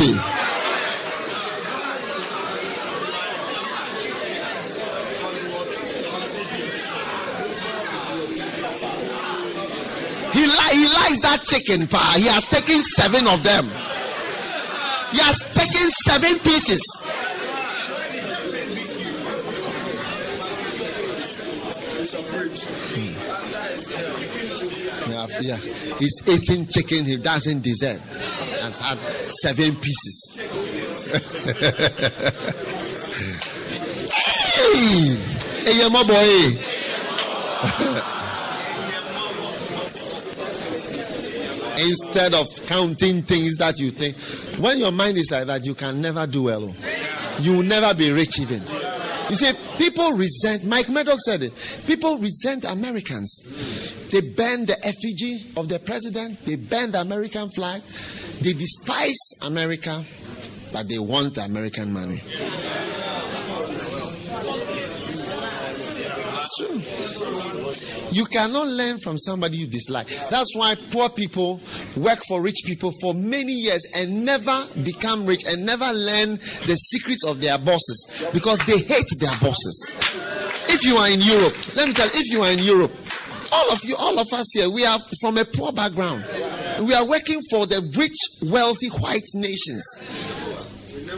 He, 10.33 10.43
li- 10.47 10.75
he 10.75 10.85
likes 10.91 11.21
that 11.21 11.39
chicken 11.45 11.87
pie. 11.87 12.19
He 12.19 12.27
has 12.27 12.43
taken 12.49 12.81
seven 12.81 13.25
of 13.27 13.41
them. 13.43 13.90
He 15.11 15.17
has 15.19 15.37
taken 15.53 15.89
seven 16.07 16.39
pieces. 16.39 16.81
Hmm. 22.93 23.11
Yeah, 25.11 25.27
yeah. 25.41 25.57
He's 25.97 26.21
eating 26.27 26.65
chicken 26.67 27.05
he 27.05 27.17
doesn't 27.17 27.61
deserve. 27.61 27.99
Has 28.61 28.79
had 28.79 28.97
seven 28.97 29.75
pieces. 29.75 30.37
hey, 34.53 35.15
hey, 35.65 35.89
my 35.89 36.03
boy. 36.03 36.57
Instead 41.87 42.33
of 42.33 42.47
counting 42.67 43.21
things 43.23 43.57
that 43.57 43.79
you 43.79 43.91
think, 43.91 44.15
when 44.61 44.77
your 44.77 44.91
mind 44.91 45.17
is 45.17 45.31
like 45.31 45.47
that, 45.47 45.65
you 45.65 45.73
can 45.73 46.01
never 46.01 46.25
do 46.27 46.43
well. 46.43 46.63
Oh. 46.63 47.37
You 47.41 47.57
will 47.57 47.63
never 47.63 47.93
be 47.93 48.11
rich 48.11 48.39
even. 48.39 48.61
You 49.29 49.37
see, 49.37 49.51
people 49.77 50.11
resent, 50.17 50.65
Mike 50.65 50.89
Murdock 50.89 51.19
said 51.19 51.41
it, 51.41 51.53
people 51.87 52.17
resent 52.17 52.65
Americans. 52.65 54.09
They 54.11 54.21
burn 54.21 54.65
the 54.65 54.77
effigy 54.83 55.45
of 55.55 55.69
the 55.69 55.79
president, 55.79 56.45
they 56.45 56.57
burn 56.57 56.91
the 56.91 56.99
American 56.99 57.49
flag, 57.49 57.81
they 58.41 58.51
despise 58.51 59.17
America, 59.43 60.03
but 60.73 60.89
they 60.89 60.99
want 60.99 61.35
the 61.35 61.45
American 61.45 61.93
money. 61.93 62.19
True. 66.57 66.81
You 68.11 68.25
cannot 68.25 68.67
learn 68.67 68.99
from 68.99 69.17
somebody 69.17 69.57
you 69.57 69.67
dislike. 69.67 70.07
That's 70.29 70.53
why 70.55 70.75
poor 70.91 71.07
people 71.09 71.61
work 71.95 72.19
for 72.27 72.41
rich 72.41 72.63
people 72.65 72.91
for 73.01 73.13
many 73.13 73.53
years 73.53 73.85
and 73.95 74.25
never 74.25 74.65
become 74.83 75.25
rich 75.25 75.43
and 75.47 75.65
never 75.65 75.85
learn 75.93 76.31
the 76.67 76.75
secrets 76.75 77.25
of 77.25 77.39
their 77.39 77.57
bosses 77.57 78.29
because 78.33 78.59
they 78.65 78.79
hate 78.79 79.07
their 79.19 79.35
bosses. 79.39 79.95
If 80.67 80.83
you 80.83 80.97
are 80.97 81.09
in 81.09 81.21
Europe, 81.21 81.53
let 81.75 81.87
me 81.87 81.93
tell 81.93 82.07
you, 82.07 82.13
if 82.15 82.31
you 82.31 82.41
are 82.41 82.51
in 82.51 82.59
Europe, 82.59 82.91
all 83.53 83.71
of 83.71 83.79
you, 83.83 83.95
all 83.97 84.19
of 84.19 84.27
us 84.33 84.51
here, 84.53 84.69
we 84.69 84.85
are 84.85 84.99
from 85.21 85.37
a 85.37 85.45
poor 85.45 85.71
background. 85.71 86.25
We 86.81 86.93
are 86.93 87.05
working 87.07 87.39
for 87.49 87.65
the 87.65 87.81
rich, 87.97 88.17
wealthy 88.51 88.89
white 88.89 89.27
nations. 89.33 89.85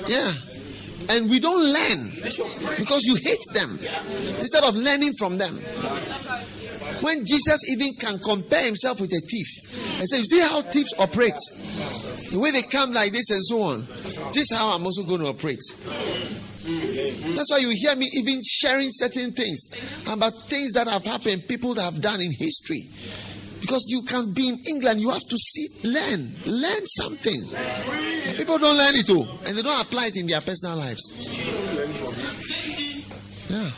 Yeah. 0.07 0.31
And 1.10 1.30
we 1.30 1.39
don't 1.39 1.62
learn 1.62 2.10
because 2.78 3.04
you 3.04 3.16
hate 3.16 3.43
them 3.54 3.78
instead 4.39 4.64
of 4.64 4.76
learning 4.76 5.14
from 5.18 5.38
them. 5.38 5.56
When 7.01 7.26
Jesus 7.26 7.70
even 7.70 7.93
can 7.99 8.20
compare 8.20 8.66
himself 8.66 9.01
with 9.01 9.12
a 9.12 9.20
thief 9.20 9.99
and 9.99 10.08
say, 10.08 10.18
You 10.18 10.26
see 10.26 10.39
how 10.41 10.62
thieves 10.62 10.93
operate? 10.99 11.34
The 12.32 12.39
way 12.39 12.51
they 12.51 12.64
come 12.64 12.93
like 12.93 13.12
this 13.12 13.30
and 13.32 13.43
so 13.43 13.62
on. 13.62 13.86
This 14.34 14.51
is 14.51 14.58
how 14.58 14.76
I'm 14.76 14.86
also 14.86 15.04
going 15.04 15.22
to 15.22 15.28
operate. 15.28 15.62
That's 16.64 17.51
why 17.51 17.58
you 17.58 17.72
hear 17.72 17.95
me 17.95 18.10
even 18.14 18.41
sharing 18.43 18.88
certain 18.89 19.32
things 19.32 19.68
about 20.08 20.32
things 20.47 20.74
that 20.74 20.88
have 20.88 21.06
happened, 21.06 21.47
people 21.47 21.74
that 21.74 21.84
have 21.84 22.01
done 22.01 22.22
in 22.22 22.32
history. 22.32 22.89
Because 23.64 23.86
you 23.88 24.01
can 24.01 24.34
be 24.34 24.49
in 24.49 24.59
England, 24.68 24.99
you 24.99 25.09
have 25.09 25.22
to 25.22 25.38
see, 25.38 25.70
learn, 25.86 26.36
learn 26.45 26.86
something. 26.86 27.41
People 28.36 28.57
don't 28.57 28.78
learn 28.78 28.93
it 28.93 29.09
all, 29.09 29.26
and 29.45 29.57
they 29.57 29.61
don't 29.61 29.82
apply 29.82 30.07
it 30.07 30.18
in 30.18 30.28
their 30.28 30.41
personal 30.41 30.76
lives. 30.76 31.01
Yeah. 33.49 33.72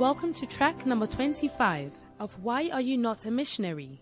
Welcome 0.00 0.34
to 0.34 0.46
track 0.46 0.84
number 0.84 1.06
25 1.06 1.92
of 2.18 2.36
Why 2.42 2.70
Are 2.72 2.80
You 2.80 2.98
Not 2.98 3.24
a 3.24 3.30
Missionary? 3.30 4.00